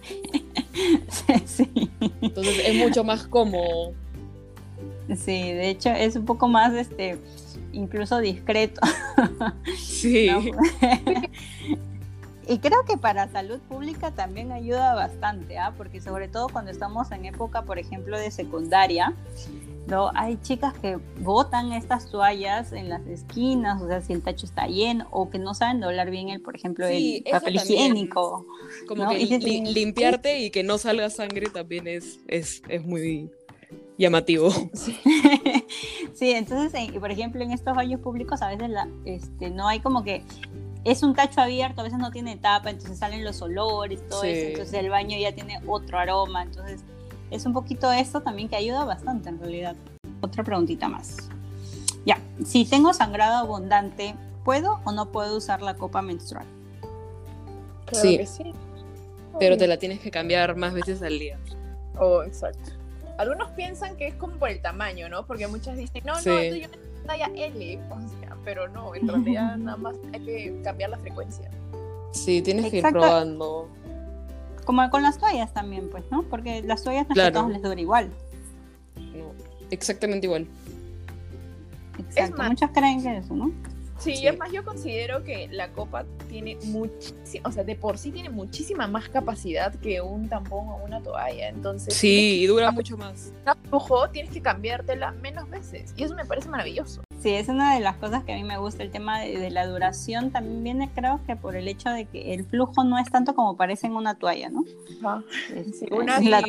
sí. 1.46 1.68
Entonces 2.20 2.62
es 2.66 2.74
mucho 2.76 3.04
más 3.04 3.26
cómodo. 3.26 3.94
Sí, 5.08 5.52
de 5.52 5.68
hecho 5.68 5.90
es 5.90 6.16
un 6.16 6.24
poco 6.24 6.48
más, 6.48 6.72
este, 6.74 7.18
incluso 7.72 8.18
discreto. 8.18 8.80
Sí. 9.76 10.28
¿No? 10.30 10.40
Y 12.48 12.58
creo 12.58 12.84
que 12.84 12.96
para 12.96 13.30
salud 13.30 13.60
pública 13.68 14.10
también 14.10 14.52
ayuda 14.52 14.94
bastante, 14.94 15.58
¿ah? 15.58 15.74
porque 15.76 16.00
sobre 16.00 16.28
todo 16.28 16.48
cuando 16.48 16.70
estamos 16.70 17.10
en 17.12 17.24
época, 17.24 17.62
por 17.62 17.78
ejemplo, 17.78 18.18
de 18.18 18.30
secundaria, 18.30 19.14
¿no? 19.86 20.10
Hay 20.14 20.38
chicas 20.42 20.74
que 20.74 20.98
botan 21.20 21.72
estas 21.72 22.10
toallas 22.10 22.72
en 22.72 22.88
las 22.88 23.06
esquinas, 23.06 23.80
o 23.80 23.88
sea, 23.88 24.00
si 24.00 24.12
el 24.12 24.22
tacho 24.22 24.46
está 24.46 24.66
lleno, 24.66 25.06
o 25.10 25.30
que 25.30 25.38
no 25.38 25.54
saben 25.54 25.80
doblar 25.80 26.10
bien 26.10 26.28
el, 26.28 26.40
por 26.40 26.56
ejemplo, 26.56 26.86
sí, 26.88 27.22
el 27.24 27.32
papel 27.32 27.56
higiénico. 27.56 28.46
Como 28.88 29.04
¿no? 29.04 29.10
que 29.10 29.18
li 29.18 29.38
li 29.38 29.72
limpiarte 29.72 30.40
y 30.40 30.50
que 30.50 30.62
no 30.62 30.78
salga 30.78 31.10
sangre 31.10 31.48
también 31.48 31.86
es, 31.86 32.20
es, 32.26 32.62
es 32.68 32.84
muy 32.84 33.30
llamativo. 33.98 34.50
Sí. 34.72 34.96
sí, 36.14 36.32
entonces, 36.32 36.72
en, 36.74 36.98
por 37.00 37.10
ejemplo, 37.10 37.42
en 37.42 37.52
estos 37.52 37.74
baños 37.74 38.00
públicos 38.00 38.42
a 38.42 38.48
veces 38.48 38.70
la, 38.70 38.88
este, 39.04 39.50
no 39.50 39.68
hay 39.68 39.80
como 39.80 40.02
que 40.02 40.22
es 40.84 41.02
un 41.02 41.14
tacho 41.14 41.40
abierto, 41.40 41.80
a 41.80 41.84
veces 41.84 41.98
no 41.98 42.10
tiene 42.10 42.36
tapa, 42.36 42.70
entonces 42.70 42.98
salen 42.98 43.24
los 43.24 43.40
olores, 43.42 44.06
todo 44.08 44.22
sí. 44.22 44.28
eso, 44.28 44.48
entonces 44.48 44.74
el 44.74 44.90
baño 44.90 45.16
ya 45.18 45.32
tiene 45.32 45.60
otro 45.66 45.98
aroma, 45.98 46.42
entonces 46.42 46.80
es 47.30 47.46
un 47.46 47.52
poquito 47.52 47.90
esto 47.92 48.20
también 48.20 48.48
que 48.48 48.56
ayuda 48.56 48.84
bastante 48.84 49.28
en 49.28 49.38
realidad. 49.38 49.76
Otra 50.20 50.44
preguntita 50.44 50.88
más. 50.88 51.16
Ya, 52.04 52.18
si 52.44 52.64
tengo 52.64 52.92
sangrado 52.92 53.36
abundante, 53.36 54.14
¿puedo 54.44 54.80
o 54.84 54.92
no 54.92 55.10
puedo 55.12 55.36
usar 55.36 55.62
la 55.62 55.74
copa 55.74 56.02
menstrual? 56.02 56.46
Claro 57.86 58.02
sí. 58.02 58.26
sí. 58.26 58.52
Pero 59.38 59.56
te 59.56 59.66
la 59.66 59.78
tienes 59.78 60.00
que 60.00 60.10
cambiar 60.10 60.56
más 60.56 60.74
veces 60.74 61.02
al 61.02 61.18
día. 61.18 61.38
Oh, 61.98 62.22
exacto. 62.22 62.72
Algunos 63.18 63.50
piensan 63.50 63.96
que 63.96 64.08
es 64.08 64.14
como 64.14 64.34
por 64.36 64.50
el 64.50 64.60
tamaño, 64.60 65.08
¿no? 65.08 65.26
Porque 65.26 65.46
muchas 65.46 65.76
dicen, 65.76 66.02
no, 66.04 66.16
sí. 66.16 66.28
no, 66.28 66.38
esto 66.38 66.56
yo 66.56 66.68
talla 67.06 67.30
L, 67.34 67.80
pero 68.44 68.68
no, 68.68 68.94
en 68.94 69.08
realidad 69.08 69.56
nada 69.56 69.76
más 69.76 69.96
hay 70.12 70.20
que 70.20 70.60
cambiar 70.62 70.90
la 70.90 70.98
frecuencia. 70.98 71.50
Sí, 72.12 72.42
tienes 72.42 72.66
Exacto. 72.66 72.82
que 72.82 72.88
ir 72.88 72.92
probando. 72.92 73.68
Como 74.64 74.88
con 74.90 75.02
las 75.02 75.18
toallas 75.18 75.52
también, 75.52 75.88
pues, 75.90 76.04
¿no? 76.10 76.22
Porque 76.22 76.62
las 76.62 76.82
toallas 76.84 77.08
no 77.08 77.14
claro. 77.14 77.30
a 77.30 77.32
todos 77.40 77.52
les 77.52 77.62
dura 77.62 77.80
igual. 77.80 78.10
No, 78.96 79.32
exactamente 79.70 80.26
igual. 80.26 80.46
Exacto, 81.98 82.36
más, 82.38 82.48
muchas 82.48 82.70
creen 82.70 83.02
que 83.02 83.16
eso, 83.16 83.34
¿no? 83.34 83.52
Sí, 83.98 84.16
sí, 84.16 84.26
es 84.26 84.36
más, 84.36 84.50
yo 84.50 84.64
considero 84.64 85.22
que 85.22 85.46
la 85.48 85.68
copa 85.68 86.04
tiene 86.28 86.58
muchísima, 86.64 87.48
o 87.48 87.52
sea, 87.52 87.62
de 87.62 87.76
por 87.76 87.98
sí 87.98 88.10
tiene 88.10 88.30
muchísima 88.30 88.88
más 88.88 89.08
capacidad 89.08 89.72
que 89.76 90.00
un 90.00 90.28
tampón 90.28 90.68
o 90.70 90.76
una 90.84 91.00
toalla, 91.00 91.48
entonces... 91.48 91.94
Sí, 91.94 92.40
y 92.42 92.46
dura 92.46 92.72
mucho 92.72 92.96
más. 92.96 93.32
Ojo, 93.70 94.10
tienes 94.10 94.32
que 94.32 94.42
cambiártela 94.42 95.12
menos 95.12 95.48
veces, 95.48 95.94
y 95.96 96.02
eso 96.02 96.16
me 96.16 96.24
parece 96.24 96.48
maravilloso. 96.48 97.02
Sí, 97.22 97.30
es 97.30 97.48
una 97.48 97.74
de 97.74 97.80
las 97.80 97.96
cosas 97.98 98.24
que 98.24 98.32
a 98.32 98.36
mí 98.36 98.42
me 98.42 98.58
gusta, 98.58 98.82
el 98.82 98.90
tema 98.90 99.20
de, 99.20 99.38
de, 99.38 99.50
la 99.50 99.66
duración 99.66 100.32
también 100.32 100.64
viene 100.64 100.90
creo 100.92 101.20
que 101.24 101.36
por 101.36 101.54
el 101.54 101.68
hecho 101.68 101.88
de 101.90 102.06
que 102.06 102.34
el 102.34 102.44
flujo 102.44 102.82
no 102.82 102.98
es 102.98 103.08
tanto 103.12 103.36
como 103.36 103.56
parece 103.56 103.86
en 103.86 103.94
una 103.94 104.16
toalla, 104.16 104.48
¿no? 104.48 104.64
Ah, 105.04 105.22
es, 105.54 105.78
sí, 105.78 105.86
una 105.92 106.18
es 106.18 106.24
la, 106.24 106.42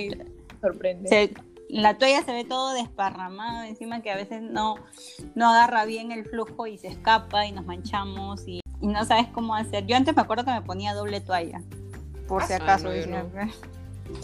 sorprende. 0.62 1.10
Se, 1.10 1.34
la 1.70 1.98
toalla 2.00 2.24
se 2.24 2.34
ve 2.34 2.44
todo 2.44 2.74
desparramado 2.74 3.64
encima 3.64 4.02
que 4.02 4.10
a 4.10 4.16
veces 4.16 4.42
no, 4.42 4.76
no 5.36 5.50
agarra 5.50 5.86
bien 5.86 6.12
el 6.12 6.26
flujo 6.26 6.66
y 6.66 6.80
se 6.80 6.88
escapa 6.88 7.46
y 7.46 7.52
nos 7.52 7.66
manchamos 7.66 8.48
y, 8.48 8.62
y 8.82 8.88
no 8.88 9.06
sabes 9.06 9.28
cómo 9.28 9.56
hacer. 9.56 9.86
Yo 9.86 9.96
antes 9.96 10.16
me 10.16 10.24
acuerdo 10.24 10.44
que 10.44 10.52
me 10.52 10.62
ponía 10.64 10.96
doble 10.96 11.22
toalla, 11.22 11.62
por 12.28 12.44
si 12.44 12.54
acaso. 12.54 12.90
Ay, 12.90 13.06
no. 13.08 13.30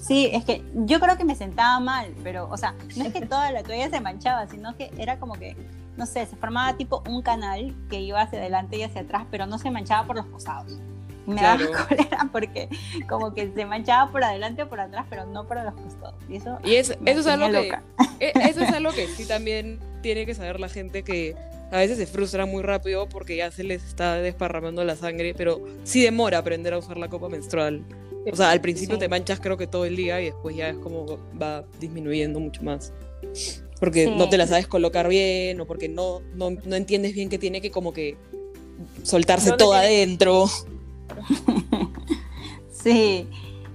Sí, 0.02 0.30
es 0.32 0.46
que 0.46 0.64
yo 0.74 1.00
creo 1.00 1.18
que 1.18 1.26
me 1.26 1.36
sentaba 1.36 1.80
mal, 1.80 2.14
pero, 2.24 2.50
o 2.50 2.58
sea, 2.58 2.76
no 2.96 3.06
es 3.06 3.14
que 3.14 3.26
toda 3.26 3.52
la 3.52 3.64
toalla 3.64 3.90
se 3.90 4.02
manchaba, 4.02 4.48
sino 4.48 4.76
que 4.76 4.92
era 4.98 5.20
como 5.20 5.34
que 5.34 5.56
no 6.00 6.06
sé, 6.06 6.26
se 6.26 6.38
formaba 6.38 6.78
tipo 6.78 7.04
un 7.10 7.22
canal 7.22 7.76
que 7.90 8.00
iba 8.00 8.22
hacia 8.22 8.40
adelante 8.40 8.78
y 8.78 8.84
hacia 8.84 9.02
atrás, 9.02 9.26
pero 9.30 9.46
no 9.46 9.60
se 9.60 9.70
manchaba 9.70 10.08
por 10.08 10.16
los 10.16 10.26
costados. 10.28 10.80
Me 11.28 11.36
claro. 11.36 11.70
daba 11.70 11.88
cólera 11.90 12.30
porque 12.32 12.70
como 13.08 13.34
que 13.34 13.52
se 13.54 13.66
manchaba 13.66 14.10
por 14.10 14.24
adelante 14.24 14.64
o 14.64 14.70
por 14.70 14.80
atrás, 14.80 15.06
pero 15.10 15.26
no 15.26 15.46
por 15.46 15.62
los 15.62 15.74
costados. 15.74 16.16
Y 16.30 16.38
eso, 16.38 16.58
y 16.64 16.76
es, 16.76 16.98
eso, 17.06 17.20
es 17.20 17.28
algo 17.28 17.52
que, 17.52 17.78
e, 18.22 18.32
eso 18.50 18.62
es 18.62 18.72
algo 18.72 18.92
que 18.94 19.08
sí 19.08 19.26
también 19.28 19.80
tiene 20.02 20.26
que 20.26 20.34
saber 20.34 20.62
la 20.62 20.70
gente 20.70 21.04
que 21.04 21.36
a 21.70 21.78
veces 21.78 21.98
se 21.98 22.08
frustra 22.08 22.46
muy 22.46 22.64
rápido 22.64 23.10
porque 23.10 23.36
ya 23.36 23.52
se 23.52 23.66
les 23.66 23.84
está 23.84 24.16
desparramando 24.16 24.84
la 24.86 24.96
sangre, 24.96 25.34
pero 25.36 25.60
sí 25.84 26.02
demora 26.02 26.38
aprender 26.38 26.74
a 26.74 26.78
usar 26.78 26.98
la 26.98 27.10
copa 27.10 27.28
menstrual. 27.28 27.84
O 28.32 28.36
sea, 28.36 28.52
al 28.52 28.62
principio 28.62 28.96
sí. 28.96 29.02
te 29.02 29.10
manchas 29.10 29.42
creo 29.42 29.58
que 29.58 29.68
todo 29.68 29.84
el 29.84 29.98
día 29.98 30.22
y 30.22 30.26
después 30.26 30.56
ya 30.56 30.70
es 30.70 30.78
como 30.78 31.20
va 31.40 31.66
disminuyendo 31.80 32.40
mucho 32.40 32.64
más 32.64 32.94
porque 33.80 34.06
sí. 34.06 34.14
no 34.16 34.30
te 34.30 34.38
la 34.38 34.48
sabes 34.48 34.68
colocar 34.68 35.08
bien 35.08 35.60
o 35.62 35.66
porque 35.66 35.90
no, 35.90 36.22
no, 36.36 36.52
no, 36.52 36.76
entiendes 36.76 37.14
bien 37.14 37.30
que 37.30 37.38
tiene 37.38 37.62
que 37.62 37.72
como 37.72 37.94
que 37.94 38.18
soltarse 39.04 39.54
todo 39.54 39.72
tiene... 39.72 39.86
adentro. 39.86 40.46
sí, 42.72 43.28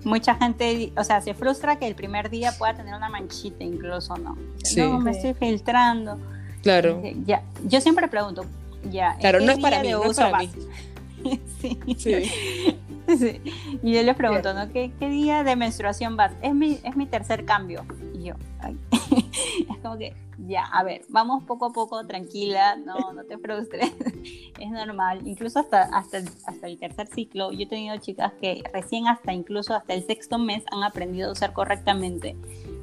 mucha 0.04 0.35
gente, 0.35 0.92
o 0.96 1.04
sea, 1.04 1.20
se 1.20 1.35
frustra 1.35 1.78
que 1.78 1.87
el 1.87 1.94
primer 1.94 2.30
día 2.30 2.52
pueda 2.59 2.74
tener 2.74 2.94
una 2.94 3.09
manchita 3.09 3.64
incluso, 3.64 4.16
¿no? 4.16 4.37
Sí. 4.62 4.80
No, 4.80 4.98
me 5.00 5.12
estoy 5.12 5.35
filtrando. 5.35 6.18
Claro. 6.62 7.02
Ya, 7.26 7.42
yo 7.64 7.80
siempre 7.80 8.09
pregunto, 8.09 8.44
ya. 8.90 9.16
Claro, 9.20 9.38
¿qué 9.38 9.46
no 9.46 9.52
es 9.52 9.59
para 9.59 9.83
mí, 9.83 9.90
no 9.90 10.04
es 10.04 10.16
para 10.16 10.38
mí. 10.38 10.50
sí. 11.61 11.78
Sí. 11.96 12.76
Sí. 13.18 13.40
Y 13.82 13.92
yo 13.92 14.02
les 14.02 14.16
pregunto, 14.16 14.54
¿no? 14.54 14.72
¿Qué, 14.72 14.92
qué 14.98 15.08
día 15.08 15.44
de 15.44 15.56
menstruación 15.56 16.16
vas? 16.16 16.32
Es 16.42 16.54
mi, 16.54 16.78
es 16.82 16.96
mi 16.96 17.06
tercer 17.06 17.44
cambio. 17.44 17.84
Y 18.14 18.24
yo, 18.24 18.34
ay. 18.60 18.78
es 19.70 19.78
como 19.82 19.98
que, 19.98 20.14
ya, 20.46 20.64
a 20.64 20.82
ver, 20.82 21.02
vamos 21.10 21.44
poco 21.44 21.66
a 21.66 21.72
poco, 21.72 22.06
tranquila, 22.06 22.76
no, 22.76 23.12
no 23.12 23.24
te 23.24 23.38
frustres. 23.38 23.92
es 24.58 24.70
normal. 24.70 25.20
Incluso 25.26 25.60
hasta, 25.60 25.82
hasta, 25.82 26.18
el, 26.18 26.28
hasta 26.46 26.66
el 26.66 26.78
tercer 26.78 27.06
ciclo, 27.08 27.52
yo 27.52 27.60
he 27.62 27.66
tenido 27.66 27.96
chicas 27.98 28.32
que 28.40 28.62
recién 28.72 29.06
hasta, 29.06 29.32
incluso 29.32 29.74
hasta 29.74 29.94
el 29.94 30.04
sexto 30.06 30.38
mes 30.38 30.64
han 30.72 30.82
aprendido 30.82 31.28
a 31.28 31.32
usar 31.32 31.52
correctamente 31.52 32.36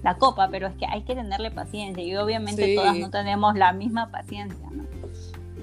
la 0.03 0.17
copa, 0.17 0.47
pero 0.49 0.67
es 0.67 0.75
que 0.75 0.85
hay 0.85 1.03
que 1.03 1.15
tenerle 1.15 1.51
paciencia 1.51 2.03
y 2.03 2.15
obviamente 2.15 2.65
Sí. 2.65 2.75
todas 2.75 2.97
no 2.97 3.09
tenemos 3.11 3.55
la 3.55 3.73
misma 3.73 4.11
paciencia, 4.11 4.67
¿no? 4.71 4.85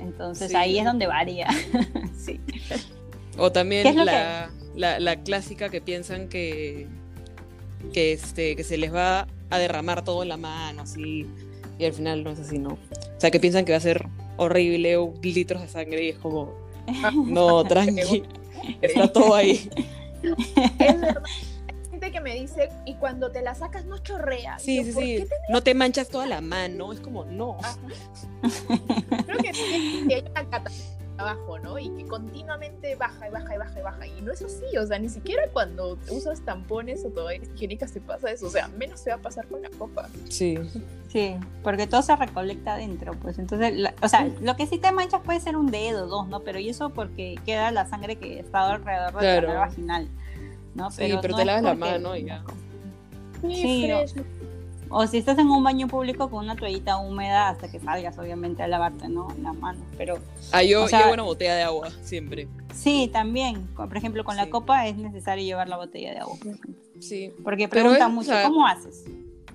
Entonces 0.00 0.50
Sí. 0.50 0.56
ahí 0.56 0.78
es 0.78 0.84
donde 0.84 1.06
varía. 1.06 1.48
sí. 2.16 2.40
O 3.38 3.52
también 3.52 3.84
¿Qué 3.84 3.88
es 3.90 3.94
lo 3.96 4.04
la, 4.04 4.50
la, 4.74 4.98
la 5.00 5.16
clásica 5.22 5.68
que 5.70 5.80
piensan 5.80 6.28
que, 6.28 6.86
que, 7.92 8.12
este, 8.12 8.56
que 8.56 8.64
se 8.64 8.76
les 8.76 8.92
va 8.92 9.26
a 9.50 9.58
derramar 9.58 10.04
todo 10.04 10.22
en 10.22 10.28
la 10.28 10.36
mano, 10.36 10.82
así, 10.82 11.26
y 11.78 11.84
al 11.84 11.92
final 11.92 12.24
no 12.24 12.30
es 12.30 12.40
así, 12.40 12.58
¿no? 12.58 12.70
O 12.70 13.20
sea, 13.20 13.30
que 13.30 13.40
piensan 13.40 13.64
que 13.64 13.72
va 13.72 13.78
a 13.78 13.80
ser 13.80 14.06
horrible 14.36 14.96
o 14.96 15.14
litros 15.22 15.62
de 15.62 15.68
sangre 15.68 16.04
y 16.04 16.08
es 16.10 16.18
como, 16.18 16.52
no, 17.26 17.64
tranqui, 17.64 18.24
está 18.82 19.12
todo 19.12 19.34
ahí. 19.34 19.70
Es 20.80 21.00
verdad. 21.00 21.22
Hay 21.26 21.90
gente 21.90 22.10
que 22.10 22.20
me 22.20 22.34
dice, 22.34 22.68
y 22.86 22.94
cuando 22.94 23.30
te 23.30 23.40
la 23.40 23.54
sacas 23.54 23.84
no 23.84 23.98
chorrea. 23.98 24.58
Sí, 24.58 24.78
yo, 24.78 24.84
sí, 24.84 24.92
¿por 24.92 25.02
sí, 25.04 25.16
te- 25.18 25.28
no 25.52 25.62
te 25.62 25.74
manchas 25.74 26.08
toda 26.08 26.26
la 26.26 26.40
mano, 26.40 26.92
es 26.92 26.98
como, 26.98 27.24
no. 27.24 27.56
Creo 29.26 29.38
que 29.38 29.54
sí, 29.54 30.02
abajo, 31.18 31.58
¿no? 31.58 31.78
Y 31.78 31.90
que 31.90 32.06
continuamente 32.06 32.94
baja 32.96 33.28
y 33.28 33.30
baja 33.30 33.54
y 33.54 33.58
baja 33.58 33.78
y 33.78 33.82
baja. 33.82 34.06
Y 34.06 34.22
no 34.22 34.32
es 34.32 34.40
así, 34.42 34.76
o 34.78 34.86
sea, 34.86 34.98
ni 34.98 35.08
siquiera 35.08 35.42
cuando 35.52 35.98
usas 36.10 36.40
tampones 36.42 37.04
o 37.04 37.08
toallas 37.10 37.48
higiénicas 37.54 37.92
te 37.92 38.00
pasa 38.00 38.30
eso. 38.30 38.46
O 38.46 38.50
sea, 38.50 38.68
menos 38.68 39.02
te 39.02 39.10
va 39.10 39.16
a 39.16 39.20
pasar 39.20 39.46
con 39.48 39.60
la 39.62 39.70
copa. 39.70 40.08
Sí, 40.28 40.56
Sí, 41.08 41.36
porque 41.62 41.86
todo 41.86 42.02
se 42.02 42.14
recolecta 42.16 42.74
adentro, 42.74 43.14
pues 43.14 43.38
entonces, 43.38 43.74
la- 43.74 43.94
o 44.02 44.08
sea, 44.08 44.28
lo 44.42 44.56
que 44.56 44.66
sí 44.66 44.76
te 44.76 44.92
manchas 44.92 45.22
puede 45.22 45.40
ser 45.40 45.56
un 45.56 45.70
dedo, 45.70 46.06
dos, 46.06 46.28
¿no? 46.28 46.40
Pero 46.40 46.58
y 46.58 46.68
eso 46.68 46.90
porque 46.90 47.36
queda 47.46 47.70
la 47.70 47.86
sangre 47.88 48.16
que 48.16 48.38
está 48.40 48.70
alrededor 48.70 49.12
del 49.12 49.20
Claro. 49.20 49.46
canal 49.48 49.68
vaginal, 49.68 50.08
¿no? 50.74 50.90
sí, 50.90 50.98
pero 51.22 51.32
no 51.32 51.36
te 51.38 51.44
lavas 51.46 51.62
la 51.62 51.74
mano 51.74 52.14
y 52.14 52.24
ya. 52.26 52.44
Sí, 53.40 53.86
fresh. 53.86 54.14
O 54.90 55.06
si 55.06 55.18
estás 55.18 55.38
en 55.38 55.48
un 55.50 55.62
baño 55.62 55.86
público 55.88 56.30
con 56.30 56.44
una 56.44 56.56
toallita 56.56 56.98
húmeda 56.98 57.48
hasta 57.50 57.70
que 57.70 57.78
salgas, 57.80 58.18
obviamente, 58.18 58.62
a 58.62 58.68
lavarte, 58.68 59.08
¿no? 59.08 59.28
Las 59.42 59.54
manos, 59.56 59.82
pero 59.96 60.18
Ah, 60.52 60.62
yo 60.62 60.84
O 60.84 60.88
sea- 60.88 61.00
llevo 61.00 61.12
una 61.12 61.22
botella 61.24 61.54
de 61.56 61.62
agua, 61.62 61.90
siempre. 62.02 62.48
sí, 62.74 63.08
también, 63.12 63.66
por 63.76 63.94
ejemplo, 63.96 64.24
con 64.24 64.34
Sí. 64.36 64.40
la 64.40 64.50
copa 64.50 64.86
es 64.86 64.96
necesario 64.96 65.44
llevar 65.44 65.68
la 65.68 65.76
botella 65.76 66.12
de 66.12 66.18
agua, 66.18 66.36
por. 66.42 66.56
Sí, 67.02 67.32
porque 67.44 67.68
Pero 67.68 67.82
preguntan 67.82 68.08
es, 68.10 68.14
mucho, 68.14 68.30
o 68.30 68.34
sea, 68.34 68.42
¿cómo 68.44 68.66
haces? 68.66 69.04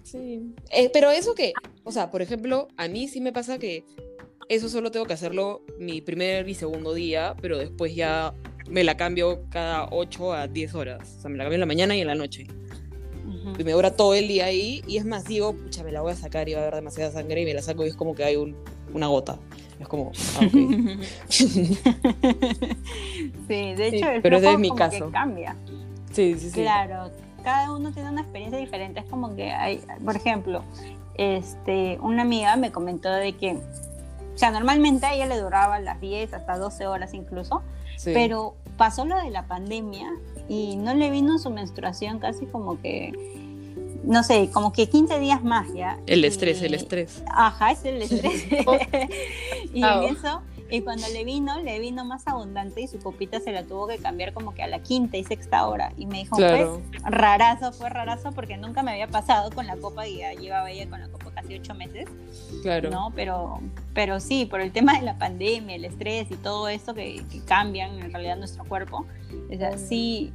Sí. 0.04 0.54
Eh, 0.72 0.90
pero 0.94 1.10
eso 1.12 1.34
que, 1.34 1.54
o 1.84 1.92
sea, 1.92 2.12
por 2.12 2.22
ejemplo, 2.22 2.68
a 2.78 2.88
mí 2.88 3.08
sí 3.08 3.20
me 3.22 3.32
pasa 3.34 3.58
que 3.58 3.84
eso 4.50 4.70
solo 4.70 4.92
tengo 4.92 5.06
que 5.06 5.14
hacerlo 5.14 5.62
mi 5.80 6.02
primer 6.02 6.48
y 6.48 6.54
segundo 6.54 6.94
día, 6.94 7.36
pero 7.42 7.58
después 7.58 7.96
ya 7.96 8.34
me 8.70 8.84
la 8.84 8.96
cambio 8.98 9.44
cada 9.50 9.88
8 9.92 10.34
a 10.34 10.48
10 10.48 10.74
horas. 10.76 11.16
O 11.18 11.22
sea, 11.22 11.30
me 11.30 11.38
la 11.38 11.44
cambio 11.46 11.56
en 11.56 11.60
la 11.62 11.66
mañana 11.66 11.96
y 11.96 12.02
en 12.02 12.08
la 12.08 12.16
noche. 12.16 12.48
Y 13.58 13.64
me 13.64 13.72
dura 13.74 13.96
todo 13.96 14.14
el 14.14 14.28
día 14.28 14.46
ahí. 14.46 14.84
Y 14.88 14.98
es 14.98 15.06
más, 15.06 15.26
digo, 15.26 15.54
pucha, 15.54 15.84
me 15.84 15.92
la 15.92 16.02
voy 16.02 16.12
a 16.14 16.16
sacar 16.16 16.48
y 16.50 16.54
va 16.54 16.60
a 16.60 16.64
haber 16.64 16.76
demasiada 16.76 17.12
sangre. 17.12 17.42
Y 17.42 17.46
me 17.46 17.54
la 17.54 17.62
saco 17.62 17.86
y 17.86 17.90
es 17.90 17.96
como 17.96 18.16
que 18.16 18.24
hay 18.24 18.36
un- 18.36 18.56
una 18.94 19.08
gota. 19.08 19.38
Es 19.80 19.88
como, 19.88 20.12
ah, 20.40 20.46
ok. 20.46 20.54
sí, 23.48 23.74
de 23.74 23.88
hecho, 23.88 24.10
el 24.10 24.22
Pero 24.22 24.38
es 24.38 24.60
mi 24.60 24.70
como 24.70 24.78
caso. 24.80 25.06
que 25.08 25.12
cambia. 25.12 25.56
sí, 26.12 26.36
sí, 26.40 26.50
sí. 26.50 26.62
Claro, 26.62 27.10
cada 27.44 27.74
uno 27.74 27.92
tiene 27.92 28.10
una 28.10 28.22
experiencia 28.22 28.60
diferente. 28.60 29.00
Es 29.02 29.06
como 29.08 29.36
que 29.36 29.52
hay, 29.52 29.82
por 30.04 30.16
ejemplo, 30.16 30.64
este, 31.16 31.98
una 32.02 32.22
amiga 32.24 32.56
me 32.56 32.72
comentó 32.72 33.12
de 33.12 33.34
que, 33.34 33.54
o 34.34 34.38
sea, 34.38 34.52
normalmente 34.52 35.06
a 35.06 35.14
ella 35.14 35.26
le 35.28 35.38
duraba 35.40 35.80
las 35.80 36.00
10 36.02 36.34
hasta 36.34 36.58
12 36.58 36.88
horas 36.88 37.14
incluso, 37.14 37.62
Sí. 37.98 38.12
pero 38.14 38.56
pasó 38.78 39.06
lo 39.06 39.18
de 39.22 39.30
la 39.30 39.46
pandemia 39.48 40.10
y 40.50 40.76
no 40.76 40.94
le 40.94 41.10
vino 41.10 41.38
su 41.40 41.50
menstruación 41.50 42.20
casi 42.20 42.46
como 42.46 42.80
que, 42.82 43.14
no 44.04 44.24
sé, 44.24 44.50
como 44.52 44.74
que 44.74 44.88
15 44.90 45.20
días 45.20 45.44
más 45.44 45.68
ya. 45.74 45.98
El 46.06 46.26
estrés, 46.26 46.62
Y- 46.62 46.66
el 46.66 46.74
estrés. 46.74 47.24
Ajá, 47.32 47.72
es 47.72 47.86
el 47.86 48.02
estrés. 48.02 48.46
y 49.74 49.84
Ah, 49.84 50.02
en 50.04 50.16
eso, 50.16 50.42
y 50.74 50.82
cuando 50.82 51.08
le 51.10 51.24
vino, 51.24 51.62
le 51.62 51.78
vino 51.80 52.04
más 52.04 52.28
abundante 52.28 52.82
y 52.82 52.88
su 52.88 52.98
copita 52.98 53.40
se 53.40 53.52
la 53.52 53.62
tuvo 53.64 53.88
que 53.88 54.00
cambiar 54.00 54.34
como 54.34 54.56
que 54.56 54.64
a 54.64 54.68
la 54.68 54.80
quinta 54.82 55.18
y 55.18 55.24
sexta 55.24 55.68
hora. 55.68 55.94
Y 55.98 56.08
me 56.08 56.18
dijo, 56.18 56.36
Claro. 56.36 56.82
pues, 56.90 57.04
rarazo, 57.04 57.72
fue 57.74 57.92
rarazo 57.92 58.32
porque 58.32 58.58
nunca 58.58 58.82
me 58.82 58.90
había 58.90 59.08
pasado 59.08 59.52
con 59.52 59.68
la 59.68 59.78
copa 59.78 60.08
y 60.08 60.18
ya 60.18 60.34
llevaba 60.34 60.72
ella 60.72 60.90
con 60.90 61.00
la 61.00 61.10
copa 61.10 61.30
casi 61.30 61.54
ocho 61.54 61.76
meses, 61.76 62.10
Claro. 62.64 62.90
¿no? 62.90 63.14
Pero, 63.16 63.60
pero 63.94 64.20
sí, 64.20 64.48
por 64.48 64.62
el 64.62 64.72
tema 64.72 64.96
de 64.98 65.04
la 65.04 65.20
pandemia, 65.20 65.76
el 65.76 65.86
estrés 65.86 66.32
y 66.32 66.36
todo 66.38 66.68
esto 66.68 66.96
que, 66.96 67.24
que 67.32 67.42
cambian 67.42 68.00
en 68.00 68.12
realidad 68.12 68.38
nuestro 68.38 68.64
cuerpo, 68.66 69.06
o 69.54 69.56
sea, 69.56 69.78
sí, 69.78 70.34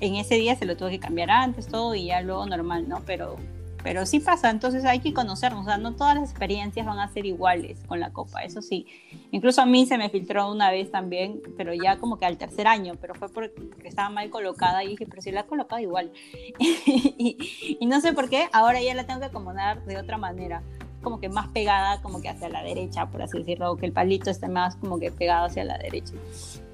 en 0.00 0.16
ese 0.16 0.34
día 0.34 0.56
se 0.56 0.64
lo 0.64 0.76
tuve 0.76 0.90
que 0.90 0.98
cambiar 0.98 1.30
antes, 1.30 1.68
todo, 1.68 1.94
y 1.94 2.06
ya 2.06 2.22
luego 2.22 2.44
normal, 2.44 2.88
¿no? 2.88 3.02
Pero, 3.06 3.36
pero 3.82 4.06
sí 4.06 4.20
pasa, 4.20 4.50
entonces 4.50 4.84
hay 4.84 5.00
que 5.00 5.12
conocernos, 5.14 5.62
o 5.62 5.64
sea, 5.64 5.78
no 5.78 5.94
todas 5.94 6.14
las 6.14 6.30
experiencias 6.30 6.86
van 6.86 6.98
a 6.98 7.08
ser 7.08 7.26
iguales 7.26 7.78
con 7.86 8.00
la 8.00 8.10
copa, 8.10 8.42
eso 8.42 8.62
sí. 8.62 8.86
Incluso 9.30 9.62
a 9.62 9.66
mí 9.66 9.86
se 9.86 9.98
me 9.98 10.10
filtró 10.10 10.50
una 10.50 10.70
vez 10.70 10.90
también, 10.90 11.40
pero 11.56 11.72
ya 11.72 11.98
como 11.98 12.18
que 12.18 12.26
al 12.26 12.36
tercer 12.36 12.66
año, 12.66 12.94
pero 13.00 13.14
fue 13.14 13.28
porque 13.28 13.54
estaba 13.84 14.10
mal 14.10 14.30
colocada 14.30 14.84
y 14.84 14.88
dije, 14.88 15.06
pero 15.06 15.22
si 15.22 15.32
la 15.32 15.40
he 15.40 15.46
colocado 15.46 15.80
igual. 15.80 16.12
y, 16.58 17.76
y 17.80 17.86
no 17.86 18.00
sé 18.00 18.12
por 18.12 18.28
qué, 18.28 18.48
ahora 18.52 18.82
ya 18.82 18.94
la 18.94 19.04
tengo 19.04 19.20
que 19.20 19.26
acomodar 19.26 19.84
de 19.84 19.96
otra 19.96 20.18
manera 20.18 20.62
como 21.02 21.18
que 21.18 21.28
más 21.28 21.48
pegada 21.48 22.02
como 22.02 22.20
que 22.20 22.28
hacia 22.28 22.48
la 22.48 22.62
derecha, 22.62 23.06
por 23.06 23.22
así 23.22 23.38
decirlo, 23.38 23.72
o 23.72 23.76
que 23.76 23.86
el 23.86 23.92
palito 23.92 24.30
esté 24.30 24.48
más 24.48 24.76
como 24.76 24.98
que 24.98 25.10
pegado 25.10 25.46
hacia 25.46 25.64
la 25.64 25.78
derecha. 25.78 26.12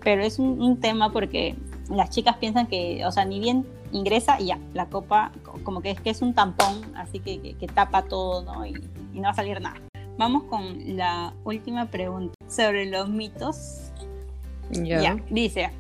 Pero 0.03 0.23
es 0.23 0.39
un, 0.39 0.61
un 0.61 0.81
tema 0.81 1.13
porque 1.13 1.55
las 1.91 2.11
chicas 2.11 2.37
piensan 2.37 2.67
que, 2.67 3.05
o 3.07 3.13
sea, 3.13 3.25
ni 3.25 3.41
bien 3.41 3.67
ingresa 3.93 4.41
y 4.41 4.47
ya, 4.47 4.59
la 4.75 4.87
copa 4.87 5.33
co- 5.45 5.59
como 5.63 5.81
que 5.81 5.91
es 5.91 6.01
que 6.01 6.11
es 6.11 6.23
un 6.23 6.35
tampón, 6.35 6.95
así 6.97 7.21
que, 7.21 7.41
que, 7.41 7.55
que 7.55 7.67
tapa 7.67 8.03
todo, 8.03 8.43
¿no? 8.43 8.65
Y, 8.67 8.73
y 9.13 9.17
no 9.19 9.23
va 9.25 9.31
a 9.31 9.35
salir 9.35 9.61
nada. 9.61 9.77
Vamos 10.19 10.45
con 10.45 10.97
la 10.97 11.35
última 11.45 11.87
pregunta 11.91 12.35
sobre 12.49 12.87
los 12.87 13.09
mitos. 13.09 13.91
Ya. 14.71 15.01
Ya, 15.03 15.17
dice, 15.31 15.71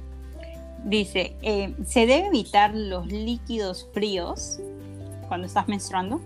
dice, 0.84 1.36
eh, 1.42 1.74
¿se 1.86 2.00
debe 2.00 2.26
evitar 2.26 2.74
los 2.74 3.06
líquidos 3.06 3.88
fríos 3.94 4.58
cuando 5.28 5.46
estás 5.46 5.68
menstruando? 5.68 6.20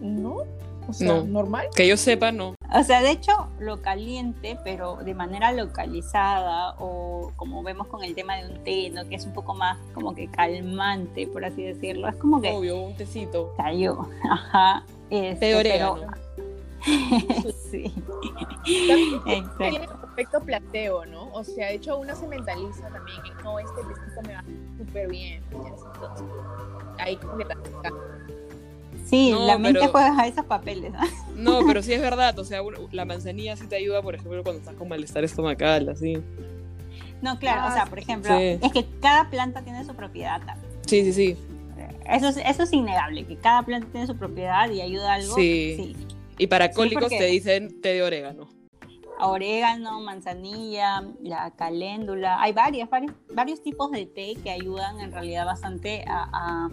¿No? 0.00 0.38
O 0.88 0.92
sea, 0.92 1.14
No. 1.14 1.24
normal. 1.24 1.66
Que 1.74 1.88
yo 1.88 1.96
sepa, 1.96 2.30
no. 2.30 2.54
O 2.78 2.82
sea, 2.84 3.00
de 3.00 3.10
hecho, 3.10 3.32
lo 3.58 3.80
caliente, 3.80 4.58
pero 4.62 4.96
de 4.96 5.14
manera 5.14 5.52
localizada 5.52 6.74
o 6.78 7.32
como 7.36 7.62
vemos 7.62 7.86
con 7.86 8.04
el 8.04 8.14
tema 8.14 8.36
de 8.36 8.50
un 8.52 8.64
té, 8.64 8.90
¿no? 8.90 9.08
Que 9.08 9.14
es 9.14 9.24
un 9.24 9.32
poco 9.32 9.54
más 9.54 9.78
como 9.94 10.14
que 10.14 10.28
calmante, 10.28 11.26
por 11.26 11.44
así 11.44 11.62
decirlo. 11.62 12.08
Es 12.08 12.16
como 12.16 12.40
que 12.40 12.52
Obvio, 12.52 12.80
un 12.80 12.96
tecito. 12.96 13.54
cayó. 13.56 14.06
Ajá. 14.30 14.84
Este, 15.10 15.40
Té 15.46 15.54
orégano. 15.56 15.94
pero- 16.00 16.26
sí. 17.70 17.92
Tiene 18.64 19.88
efecto 20.12 20.40
plateo, 20.40 21.04
¿no? 21.06 21.32
O 21.32 21.42
sea, 21.44 21.68
de 21.68 21.74
hecho 21.74 21.98
uno 21.98 22.14
se 22.14 22.28
mentaliza 22.28 22.88
también 22.88 23.20
que 23.22 23.42
no, 23.42 23.58
este 23.58 23.74
tecito 23.82 24.22
me 24.26 24.34
va 24.34 24.44
súper 24.78 25.08
bien. 25.08 25.42
Entonces, 25.50 25.86
ahí 26.98 27.16
como 27.16 27.38
que. 27.38 27.44
Sí, 29.08 29.30
No, 29.30 29.46
la 29.46 29.56
mente 29.56 29.78
pero- 29.80 29.92
juega 29.92 30.20
a 30.20 30.26
esos 30.26 30.44
papeles. 30.46 30.92
¿no? 30.92 30.98
No, 31.60 31.66
pero 31.66 31.82
sí 31.82 31.92
es 31.92 32.00
verdad. 32.00 32.36
O 32.38 32.44
sea, 32.44 32.60
la 32.92 33.04
manzanilla 33.04 33.56
sí 33.56 33.66
te 33.66 33.76
ayuda, 33.76 34.02
por 34.02 34.14
ejemplo, 34.14 34.42
cuando 34.42 34.60
estás 34.60 34.74
con 34.74 34.88
malestar 34.88 35.22
estomacal, 35.22 35.88
así. 35.88 36.14
No, 37.22 37.38
claro, 37.38 37.62
Ah, 37.64 37.68
o 37.70 37.72
sea, 37.74 37.86
por 37.86 37.98
ejemplo, 37.98 38.36
sí. 38.36 38.58
es 38.62 38.72
que 38.72 38.84
cada 39.00 39.30
planta 39.30 39.62
tiene 39.62 39.84
su 39.84 39.94
propiedad 39.94 40.38
también. 40.44 40.72
Sí, 40.86 41.04
sí, 41.04 41.12
sí. 41.12 41.36
Eso 42.08 42.28
es, 42.28 42.36
eso 42.36 42.62
es 42.62 42.72
innegable, 42.72 43.24
que 43.26 43.36
cada 43.36 43.62
planta 43.64 43.88
tiene 43.90 44.06
su 44.06 44.16
propiedad 44.16 44.70
y 44.70 44.80
ayuda 44.80 45.12
a 45.12 45.14
algo. 45.16 45.34
Sí. 45.34 45.74
sí. 45.76 45.96
Y 46.38 46.46
para 46.48 46.70
cólicos 46.70 47.04
porque- 47.04 47.18
te 47.18 47.24
dicen 47.26 47.80
té 47.80 47.94
de 47.94 48.02
orégano. 48.02 48.48
Orégano, 49.20 50.00
manzanilla, 50.00 51.02
la 51.22 51.50
caléndula. 51.52 52.40
Hay 52.40 52.52
varias, 52.52 52.88
varios, 52.88 53.12
varios 53.32 53.62
tipos 53.62 53.90
de 53.90 54.06
té 54.06 54.34
que 54.42 54.50
ayudan 54.50 55.00
en 55.00 55.12
realidad 55.12 55.46
bastante 55.46 56.04
a, 56.06 56.68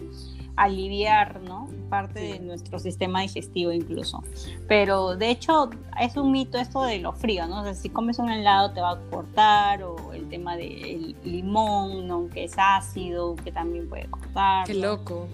aliviar 0.56 1.40
¿no? 1.40 1.68
parte 1.90 2.20
de 2.20 2.38
nuestro 2.38 2.78
sistema 2.78 3.22
digestivo 3.22 3.72
incluso. 3.72 4.22
Pero 4.68 5.16
de 5.16 5.30
hecho 5.30 5.70
es 6.00 6.16
un 6.16 6.30
mito 6.30 6.58
esto 6.58 6.82
de 6.82 7.00
lo 7.00 7.12
frío, 7.12 7.48
¿no? 7.48 7.62
O 7.62 7.64
sea, 7.64 7.74
si 7.74 7.88
comes 7.88 8.20
un 8.20 8.30
helado 8.30 8.72
te 8.72 8.80
va 8.80 8.92
a 8.92 9.00
cortar 9.10 9.82
o 9.82 10.12
el 10.12 10.28
tema 10.28 10.56
del 10.56 11.16
limón, 11.24 12.06
¿no? 12.06 12.28
Que 12.28 12.44
es 12.44 12.54
ácido, 12.56 13.34
que 13.34 13.50
también 13.50 13.88
puede 13.88 14.06
cortar. 14.08 14.64
Qué 14.64 14.74
loco. 14.74 15.26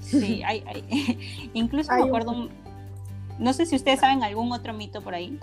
Sí, 0.00 0.42
hay, 0.42 0.64
incluso 1.54 1.92
me 1.94 2.02
acuerdo, 2.02 2.48
no 3.38 3.52
sé 3.52 3.66
si 3.66 3.76
ustedes 3.76 4.00
saben 4.00 4.24
algún 4.24 4.50
otro 4.50 4.72
mito 4.72 5.00
por 5.00 5.14
ahí. 5.14 5.38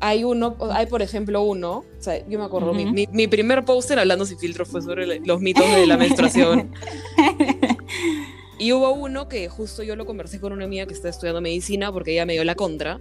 Hay 0.00 0.24
uno, 0.24 0.56
hay 0.72 0.86
por 0.86 1.02
ejemplo 1.02 1.42
uno, 1.42 1.78
o 1.78 2.02
sea, 2.02 2.26
yo 2.26 2.38
me 2.38 2.44
acuerdo, 2.44 2.72
mi, 2.72 3.06
mi, 3.06 3.26
primer 3.26 3.64
póster 3.64 3.98
hablando 3.98 4.24
sin 4.24 4.38
filtro 4.38 4.64
fue 4.64 4.80
sobre 4.80 5.20
los 5.20 5.40
mitos 5.40 5.66
de 5.70 5.86
la 5.86 5.98
menstruación. 5.98 6.72
y 8.58 8.72
hubo 8.72 8.92
uno 8.92 9.28
que 9.28 9.48
justo 9.48 9.82
yo 9.82 9.96
lo 9.96 10.06
conversé 10.06 10.40
con 10.40 10.52
una 10.52 10.64
amiga 10.64 10.86
que 10.86 10.94
está 10.94 11.10
estudiando 11.10 11.42
medicina 11.42 11.92
porque 11.92 12.12
ella 12.12 12.24
me 12.24 12.32
dio 12.32 12.44
la 12.44 12.54
contra, 12.54 12.98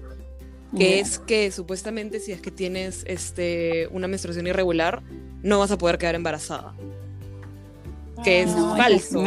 que 0.78 1.00
es 1.00 1.20
que 1.20 1.52
supuestamente 1.52 2.20
si 2.20 2.32
es 2.32 2.42
que 2.42 2.52
tienes 2.52 3.04
este, 3.08 3.88
una 3.92 4.08
menstruación 4.08 4.46
irregular, 4.48 5.02
no 5.42 5.60
vas 5.60 5.72
a 5.72 5.78
poder 5.78 5.98
quedar 5.98 6.16
embarazada. 6.16 6.76
Que 8.24 8.42
es 8.42 8.52
ah, 8.56 8.76
falso. 8.78 9.24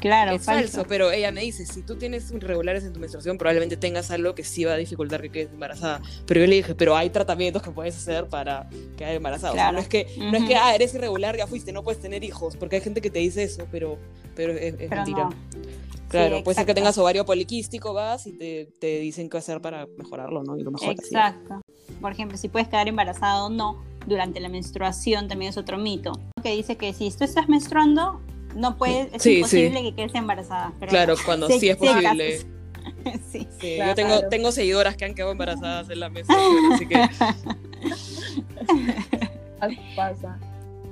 Claro, 0.00 0.32
es 0.32 0.42
falso. 0.42 0.84
pero 0.88 1.10
ella 1.10 1.30
me 1.30 1.42
dice, 1.42 1.66
si 1.66 1.82
tú 1.82 1.96
tienes 1.96 2.30
irregulares 2.30 2.84
en 2.84 2.92
tu 2.92 3.00
menstruación, 3.00 3.38
probablemente 3.38 3.76
tengas 3.76 4.10
algo 4.10 4.34
que 4.34 4.44
sí 4.44 4.64
va 4.64 4.72
a 4.72 4.76
dificultar 4.76 5.20
que 5.20 5.30
quedes 5.30 5.52
embarazada. 5.52 6.00
Pero 6.26 6.40
yo 6.40 6.46
le 6.46 6.56
dije, 6.56 6.74
pero 6.74 6.96
hay 6.96 7.10
tratamientos 7.10 7.62
que 7.62 7.70
puedes 7.70 7.96
hacer 7.96 8.26
para 8.26 8.68
quedar 8.96 9.14
embarazada. 9.14 9.52
O 9.52 9.56
sea, 9.56 9.72
no 9.72 9.78
es 9.78 9.88
que, 9.88 10.06
no 10.18 10.36
es 10.36 10.44
que, 10.44 10.56
ah, 10.56 10.74
eres 10.74 10.94
irregular, 10.94 11.36
ya 11.36 11.46
fuiste, 11.46 11.72
no 11.72 11.84
puedes 11.84 12.00
tener 12.00 12.24
hijos, 12.24 12.56
porque 12.56 12.76
hay 12.76 12.82
gente 12.82 13.00
que 13.00 13.10
te 13.10 13.18
dice 13.18 13.42
eso, 13.42 13.66
pero, 13.70 13.98
pero 14.34 14.52
es, 14.52 14.90
mentira. 14.90 15.28
Claro, 16.08 16.42
puede 16.42 16.56
ser 16.56 16.66
que 16.66 16.74
tengas 16.74 16.98
ovario 16.98 17.24
poliquístico, 17.24 17.92
vas 17.92 18.26
y 18.26 18.32
te, 18.32 18.68
te, 18.80 18.98
dicen 18.98 19.30
qué 19.30 19.38
hacer 19.38 19.60
para 19.60 19.86
mejorarlo, 19.96 20.42
¿no? 20.42 20.56
Y 20.56 20.64
lo 20.64 20.72
mejor 20.72 20.90
Exacto. 20.90 21.60
Por 22.00 22.12
ejemplo, 22.12 22.36
si 22.36 22.48
puedes 22.48 22.68
quedar 22.68 22.88
embarazada 22.88 23.44
o 23.44 23.48
no 23.48 23.84
durante 24.06 24.40
la 24.40 24.48
menstruación, 24.48 25.28
también 25.28 25.50
es 25.50 25.56
otro 25.56 25.78
mito. 25.78 26.12
Que 26.42 26.50
dice 26.56 26.76
que 26.76 26.92
si 26.92 27.10
tú 27.10 27.24
estás 27.24 27.48
menstruando, 27.48 28.20
no 28.54 28.76
puede, 28.76 29.10
es 29.12 29.24
imposible 29.26 29.82
que 29.82 29.94
quedes 29.94 30.14
embarazada. 30.14 30.72
claro, 30.88 31.14
cuando 31.24 31.48
sí, 31.48 31.68
es 31.68 31.76
posible. 31.76 32.40
sí, 33.30 33.46
yo 33.78 33.94
tengo, 33.94 34.28
tengo 34.28 34.52
seguidoras 34.52 34.96
que 34.96 35.04
han 35.04 35.14
quedado 35.14 35.32
embarazadas 35.32 35.90
en 35.90 36.00
la 36.00 36.08
mesa, 36.08 36.34
así 36.74 36.86
que... 36.86 37.08
pasa. 39.96 40.38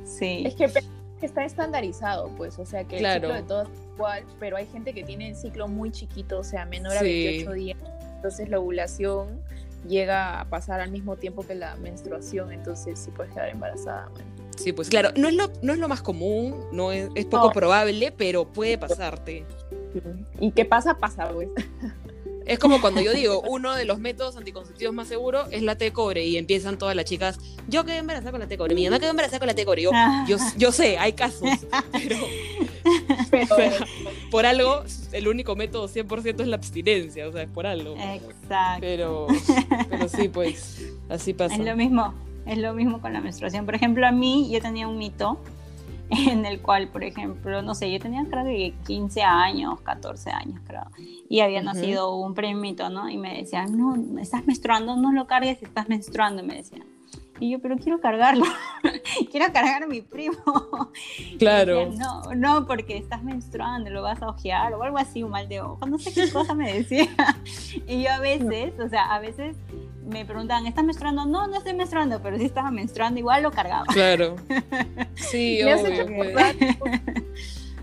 Sí. 0.04 0.44
Es 0.46 0.54
que 0.54 0.70
está 1.22 1.44
estandarizado, 1.44 2.30
pues, 2.36 2.58
o 2.58 2.66
sea 2.66 2.84
que 2.84 2.98
el 2.98 3.12
ciclo 3.12 3.34
de 3.34 3.42
todos 3.42 3.68
es 3.68 3.78
igual, 3.94 4.24
pero 4.38 4.56
hay 4.56 4.66
gente 4.66 4.92
que 4.92 5.04
tiene 5.04 5.30
el 5.30 5.36
ciclo 5.36 5.68
muy 5.68 5.90
chiquito, 5.90 6.38
o 6.38 6.44
sea, 6.44 6.64
menor 6.64 6.96
a 6.96 7.02
28 7.02 7.52
días. 7.52 7.78
Entonces 8.16 8.48
la 8.48 8.58
ovulación 8.58 9.40
llega 9.86 10.40
a 10.40 10.44
pasar 10.48 10.80
al 10.80 10.90
mismo 10.90 11.16
tiempo 11.16 11.46
que 11.46 11.54
la 11.54 11.76
menstruación, 11.76 12.52
entonces 12.52 12.98
sí 12.98 13.10
puedes 13.10 13.32
quedar 13.32 13.48
embarazada. 13.48 14.08
Sí, 14.58 14.72
pues 14.72 14.88
claro, 14.88 15.10
no 15.16 15.28
es 15.28 15.34
lo, 15.34 15.50
no 15.62 15.72
es 15.72 15.78
lo 15.78 15.88
más 15.88 16.02
común, 16.02 16.56
no 16.72 16.92
es, 16.92 17.08
poco 17.26 17.52
probable, 17.52 18.12
pero 18.16 18.46
puede 18.46 18.76
pasarte. 18.76 19.44
¿Y 20.40 20.50
qué 20.52 20.64
pasa? 20.64 20.98
Pasa, 20.98 21.28
pues. 21.28 21.48
Es 22.44 22.58
como 22.58 22.78
cuando 22.80 23.00
yo 23.00 23.12
digo, 23.12 23.40
uno 23.42 23.74
de 23.74 23.84
los 23.84 24.00
métodos 24.00 24.36
anticonceptivos 24.36 24.94
más 24.94 25.06
seguros 25.06 25.48
es 25.52 25.62
la 25.62 25.76
T 25.76 25.84
de 25.84 25.92
cobre 25.92 26.24
y 26.24 26.38
empiezan 26.38 26.78
todas 26.78 26.96
las 26.96 27.04
chicas, 27.04 27.38
yo 27.68 27.84
quedé 27.84 27.98
embarazada 27.98 28.32
con 28.32 28.40
la 28.40 28.46
T 28.46 28.54
de 28.54 28.58
cobre, 28.58 28.74
mi 28.74 28.84
mamá 28.84 28.98
quedó 28.98 29.10
embarazada 29.10 29.38
con 29.38 29.46
la 29.46 29.54
T 29.54 29.60
de 29.60 29.66
cobre. 29.66 29.82
Yo, 29.82 29.90
yo, 30.56 30.72
sé, 30.72 30.98
hay 30.98 31.12
casos, 31.12 31.48
pero, 31.92 32.16
por 34.30 34.46
algo 34.46 34.82
el 35.12 35.28
único 35.28 35.56
método 35.56 35.88
100% 35.88 36.40
es 36.40 36.48
la 36.48 36.56
abstinencia, 36.56 37.28
o 37.28 37.32
sea, 37.32 37.42
es 37.42 37.50
por 37.50 37.66
algo. 37.66 37.94
Exacto. 37.96 38.80
Pero, 38.80 39.26
pero 39.88 40.08
sí, 40.08 40.28
pues, 40.28 40.82
así 41.08 41.34
pasa. 41.34 41.54
Es 41.54 41.60
lo 41.60 41.76
mismo. 41.76 42.14
Es 42.48 42.58
lo 42.58 42.72
mismo 42.72 43.00
con 43.00 43.12
la 43.12 43.20
menstruación. 43.20 43.66
Por 43.66 43.74
ejemplo, 43.74 44.06
a 44.06 44.11
mí 44.11 44.48
yo 44.50 44.61
tenía 44.61 44.88
un 44.88 44.96
mito 44.96 45.38
en 46.11 46.46
el 46.46 46.61
cual, 46.62 46.88
por 46.88 47.04
ejemplo, 47.04 47.61
no 47.61 47.74
sé, 47.74 47.92
yo 47.92 48.00
tenía 48.00 48.24
creo 48.24 48.44
que 48.44 48.74
15 48.87 49.22
años, 49.22 49.80
14 49.82 50.30
años 50.30 50.61
creo, 50.66 50.90
y 51.28 51.40
había 51.40 51.62
nacido 51.62 52.16
un 52.16 52.34
primito, 52.34 52.88
¿no? 52.88 53.11
Y 53.11 53.18
me 53.18 53.37
decían, 53.37 53.76
no, 53.76 54.18
estás 54.18 54.46
menstruando, 54.46 54.96
no 54.96 55.12
lo 55.12 55.26
cargues, 55.26 55.62
estás 55.62 55.88
menstruando, 55.88 56.42
me 56.42 56.56
decían. 56.56 56.97
Y 57.40 57.51
yo, 57.51 57.61
pero 57.61 57.77
quiero 57.77 58.01
cargarlo, 58.01 58.44
quiero 59.31 59.53
cargar 59.53 59.85
a 59.85 59.87
mi 59.87 60.03
primo. 60.03 60.37
Claro. 61.38 61.90
no, 61.92 62.35
no, 62.35 62.66
porque 62.66 62.96
estás 62.96 63.22
menstruando, 63.22 63.90
lo 63.90 64.03
vas 64.03 64.20
a 64.22 64.29
ojear 64.29 64.74
o 64.74 64.83
algo 64.83 64.98
así, 64.98 65.22
un 65.22 65.31
mal 65.31 65.48
de 65.48 65.61
ojo, 65.61 65.87
no 65.87 65.98
sé 65.98 66.12
qué 66.12 66.29
cosa 66.33 66.55
me 66.55 66.72
decía. 66.72 67.09
y 67.87 68.03
yo 68.03 68.11
a 68.11 68.18
veces, 68.18 68.72
o 68.81 68.88
sea, 68.88 69.14
a 69.14 69.20
veces 69.20 69.57
me 70.09 70.24
preguntaban, 70.24 70.66
¿estás 70.66 70.85
menstruando? 70.85 71.27
No, 71.27 71.46
no 71.46 71.59
estoy 71.59 71.74
menstruando, 71.74 72.20
pero 72.22 72.38
si 72.38 72.44
estaba 72.44 72.70
menstruando, 72.70 73.20
igual 73.20 73.42
lo 73.42 73.51
cargaba. 73.51 73.87
Claro. 73.87 74.37
Sí, 75.14 75.61
obvio. 75.64 76.07
Pues. 76.07 76.57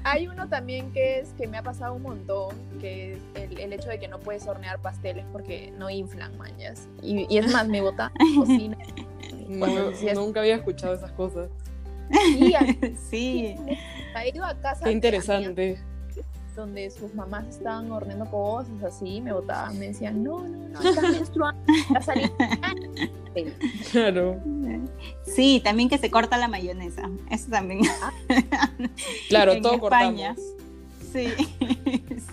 Hay 0.04 0.28
uno 0.28 0.48
también 0.48 0.94
que 0.94 1.20
es 1.20 1.34
que 1.34 1.48
me 1.48 1.58
ha 1.58 1.63
pasado 1.63 1.96
un 1.96 2.04
montón, 2.04 2.56
que 2.80 3.13
es 3.13 3.20
el, 3.34 3.74
hecho 3.74 3.89
de 3.89 4.00
que 4.00 4.08
no 4.08 4.20
puedes 4.20 4.48
hornear 4.48 4.80
pasteles 4.80 5.26
porque 5.32 5.74
no 5.78 5.89
inflan 5.89 6.38
mañas. 6.38 6.88
Y, 7.02 7.38
es 7.38 7.52
más, 7.52 7.68
me 7.68 7.82
bota 7.82 8.12
cocina. 8.38 8.78
nunca 10.15 10.39
había 10.41 10.55
escuchado 10.55 10.93
esas 10.93 11.12
cosas. 11.12 11.49
Sí, 12.39 12.53
sí. 13.10 13.55
Ha 14.13 14.27
ido 14.27 14.45
a 14.45 14.53
casa. 14.62 14.86
Qué 14.86 14.91
interesante 14.91 15.79
donde 16.55 16.89
sus 16.89 17.13
mamás 17.13 17.47
estaban 17.47 17.91
horneando 17.91 18.25
cosas 18.31 18.81
así, 18.84 19.19
me 19.21 19.34
botaban, 19.34 19.77
me 19.77 19.88
decían, 19.88 20.23
no, 20.23 20.39
no, 20.39 20.69
no, 20.69 20.81
estás 20.81 21.12
menstruando, 21.12 21.62
Claro. 23.91 24.39
Sí, 25.25 25.62
también 25.63 25.89
que 25.89 25.97
se 25.97 26.10
corta 26.10 26.38
la 26.38 26.47
mayonesa, 26.47 27.10
eso 27.29 27.49
también. 27.49 27.81
Ah. 28.01 28.12
claro, 29.27 29.60
todo 29.62 29.73
España. 29.73 30.36
Sí, 31.12 31.27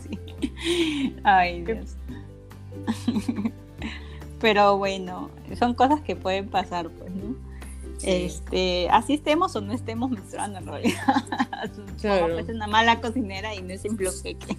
sí. 0.01 1.15
Ay, 1.25 1.63
Dios. 1.63 1.97
Pero 4.43 4.77
bueno, 4.77 5.31
son 5.57 5.75
cosas 5.75 6.01
que 6.01 6.17
pueden 6.17 6.49
pasar, 6.49 6.91
pues, 6.91 7.13
¿no? 7.13 7.37
Este, 8.03 8.89
así 8.91 9.15
estemos 9.15 9.55
o 9.55 9.61
no 9.61 9.73
estemos 9.73 10.11
menstruando 10.11 10.59
en 10.59 10.67
realidad. 10.67 10.99
Claro. 12.01 12.37
Es 12.37 12.49
una 12.49 12.67
mala 12.67 13.01
cocinera 13.01 13.55
y 13.55 13.63
no 13.63 13.73
es 13.73 13.85
un 13.85 13.97
bloqueque. 13.97 14.57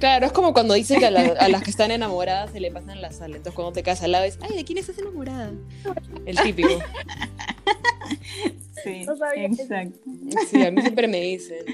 Claro, 0.00 0.26
es 0.26 0.32
como 0.32 0.52
cuando 0.52 0.74
dicen 0.74 0.98
que 0.98 1.06
a, 1.06 1.10
las 1.48 1.62
que 1.62 1.70
están 1.70 1.92
enamoradas 1.92 2.50
se 2.50 2.58
le 2.58 2.72
pasan 2.72 3.00
la 3.00 3.12
sal. 3.12 3.30
Entonces 3.30 3.54
cuando 3.54 3.72
te 3.72 3.84
casas 3.84 4.06
al 4.06 4.12
lado 4.12 4.24
es, 4.24 4.36
ay, 4.42 4.56
¿de 4.56 4.64
quién 4.64 4.78
estás 4.78 4.98
enamorada? 4.98 5.52
El 6.24 6.36
típico. 6.40 6.70
Sí, 8.82 9.06
exacto. 9.36 10.00
Sí, 10.48 10.66
a 10.66 10.72
mí 10.72 10.80
siempre 10.80 11.06
me 11.06 11.20
dicen. 11.20 11.64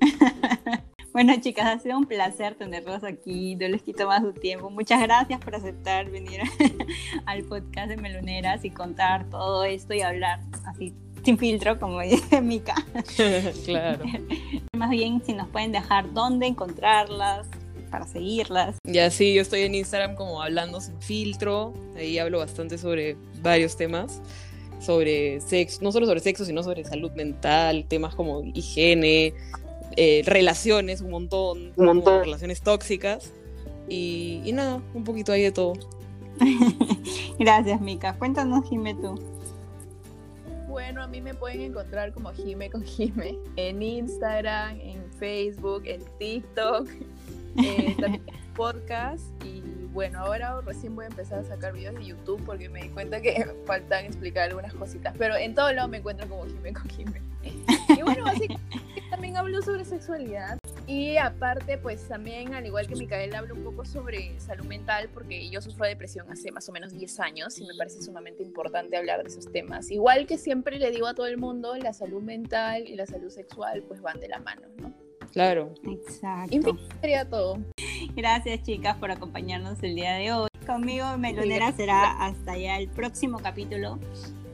Bueno, 1.14 1.32
chicas, 1.40 1.66
ha 1.66 1.78
sido 1.78 1.96
un 1.96 2.06
placer 2.06 2.56
tenerlos 2.56 3.04
aquí. 3.04 3.54
No 3.54 3.68
les 3.68 3.82
quito 3.82 4.08
más 4.08 4.20
su 4.20 4.32
tiempo. 4.32 4.68
Muchas 4.68 5.00
gracias 5.00 5.38
por 5.38 5.54
aceptar 5.54 6.10
venir 6.10 6.40
al 7.26 7.44
podcast 7.44 7.88
de 7.88 7.96
Meloneras 7.96 8.64
y 8.64 8.70
contar 8.70 9.30
todo 9.30 9.62
esto 9.62 9.94
y 9.94 10.00
hablar 10.00 10.40
así 10.66 10.92
sin 11.24 11.38
filtro, 11.38 11.78
como 11.78 12.00
dice 12.02 12.42
Mika. 12.42 12.74
claro. 13.64 14.04
Más 14.76 14.90
bien, 14.90 15.22
si 15.24 15.34
nos 15.34 15.46
pueden 15.50 15.70
dejar 15.70 16.12
dónde 16.12 16.48
encontrarlas, 16.48 17.46
para 17.92 18.08
seguirlas. 18.08 18.78
Ya 18.84 19.08
sí, 19.08 19.34
yo 19.34 19.42
estoy 19.42 19.60
en 19.60 19.76
Instagram 19.76 20.16
como 20.16 20.42
hablando 20.42 20.80
sin 20.80 21.00
filtro. 21.00 21.74
Ahí 21.96 22.18
hablo 22.18 22.40
bastante 22.40 22.76
sobre 22.76 23.16
varios 23.40 23.76
temas. 23.76 24.20
Sobre 24.80 25.40
sexo, 25.40 25.78
no 25.80 25.92
solo 25.92 26.06
sobre 26.06 26.18
sexo, 26.18 26.44
sino 26.44 26.64
sobre 26.64 26.84
salud 26.84 27.12
mental, 27.12 27.86
temas 27.88 28.16
como 28.16 28.42
higiene, 28.42 29.32
eh, 29.96 30.22
relaciones, 30.26 31.00
un 31.00 31.10
montón, 31.10 31.72
un 31.76 31.86
montón, 31.86 32.24
relaciones 32.24 32.60
tóxicas 32.62 33.32
y, 33.88 34.50
nada, 34.52 34.80
un 34.94 35.04
poquito 35.04 35.32
ahí 35.32 35.42
de 35.42 35.52
todo. 35.52 35.74
Gracias, 37.38 37.80
Mica. 37.80 38.14
Cuéntanos, 38.18 38.68
Jime, 38.68 38.94
tú. 38.94 39.20
Bueno, 40.68 41.02
a 41.02 41.06
mí 41.06 41.20
me 41.20 41.34
pueden 41.34 41.60
encontrar 41.60 42.12
como 42.12 42.32
Jime 42.32 42.70
con 42.70 42.82
Jime 42.82 43.38
en 43.56 43.80
Instagram, 43.80 44.80
en 44.80 45.04
Facebook, 45.18 45.82
en 45.86 46.02
TikTok, 46.18 46.88
eh, 47.58 47.94
también 48.00 48.22
en 48.26 48.54
podcast 48.54 49.22
y 49.44 49.62
bueno, 49.92 50.18
ahora 50.18 50.60
recién 50.62 50.96
voy 50.96 51.04
a 51.04 51.08
empezar 51.08 51.38
a 51.38 51.44
sacar 51.44 51.72
videos 51.72 51.94
de 51.94 52.04
YouTube 52.04 52.42
porque 52.44 52.68
me 52.68 52.82
di 52.82 52.88
cuenta 52.88 53.20
que 53.20 53.46
faltan 53.66 54.06
explicar 54.06 54.48
algunas 54.48 54.74
cositas, 54.74 55.14
pero 55.16 55.36
en 55.36 55.54
todo 55.54 55.72
lado 55.72 55.86
me 55.86 55.98
encuentro 55.98 56.28
como 56.28 56.44
Jime 56.46 56.72
con 56.72 56.88
Jime. 56.90 57.22
Y 57.96 58.02
bueno, 58.02 58.26
así 58.26 58.48
también 59.24 59.38
hablo 59.38 59.62
sobre 59.62 59.86
sexualidad. 59.86 60.58
Y 60.86 61.16
aparte, 61.16 61.78
pues 61.78 62.06
también, 62.06 62.52
al 62.52 62.66
igual 62.66 62.86
que 62.86 62.94
Micaela, 62.94 63.38
hablo 63.38 63.54
un 63.54 63.64
poco 63.64 63.86
sobre 63.86 64.38
salud 64.38 64.66
mental, 64.66 65.08
porque 65.14 65.48
yo 65.48 65.62
sufro 65.62 65.86
depresión 65.86 66.30
hace 66.30 66.52
más 66.52 66.68
o 66.68 66.72
menos 66.72 66.92
10 66.92 67.20
años 67.20 67.58
y 67.58 67.64
me 67.64 67.74
parece 67.74 68.02
sumamente 68.02 68.42
importante 68.42 68.98
hablar 68.98 69.22
de 69.22 69.30
esos 69.30 69.50
temas. 69.50 69.90
Igual 69.90 70.26
que 70.26 70.36
siempre 70.36 70.78
le 70.78 70.90
digo 70.90 71.06
a 71.06 71.14
todo 71.14 71.24
el 71.24 71.38
mundo, 71.38 71.74
la 71.76 71.94
salud 71.94 72.20
mental 72.20 72.86
y 72.86 72.96
la 72.96 73.06
salud 73.06 73.30
sexual 73.30 73.82
pues 73.88 74.02
van 74.02 74.20
de 74.20 74.28
la 74.28 74.40
mano, 74.40 74.68
¿no? 74.76 74.92
Claro. 75.32 75.72
Exacto. 75.84 76.54
En 76.54 76.62
fin, 76.62 76.78
sería 77.00 77.26
todo. 77.26 77.56
Gracias, 78.14 78.62
chicas, 78.62 78.98
por 78.98 79.10
acompañarnos 79.10 79.82
el 79.82 79.94
día 79.94 80.16
de 80.16 80.32
hoy. 80.32 80.48
Conmigo, 80.66 81.16
Melonera, 81.16 81.72
será 81.72 82.26
hasta 82.26 82.58
ya 82.58 82.76
el 82.76 82.90
próximo 82.90 83.38
capítulo 83.38 83.98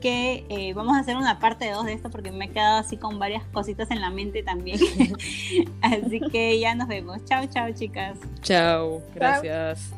que 0.01 0.45
eh, 0.49 0.73
vamos 0.73 0.97
a 0.97 0.99
hacer 0.99 1.15
una 1.15 1.39
parte 1.39 1.65
de 1.65 1.71
dos 1.71 1.85
de 1.85 1.93
esto 1.93 2.09
porque 2.09 2.31
me 2.31 2.45
he 2.45 2.49
quedado 2.49 2.79
así 2.79 2.97
con 2.97 3.19
varias 3.19 3.43
cositas 3.53 3.89
en 3.91 4.01
la 4.01 4.09
mente 4.09 4.43
también. 4.43 4.79
así 5.81 6.19
que 6.31 6.59
ya 6.59 6.75
nos 6.75 6.89
vemos. 6.89 7.23
Chao, 7.25 7.45
chao, 7.47 7.71
chicas. 7.71 8.17
Chao, 8.41 9.01
gracias. 9.15 9.93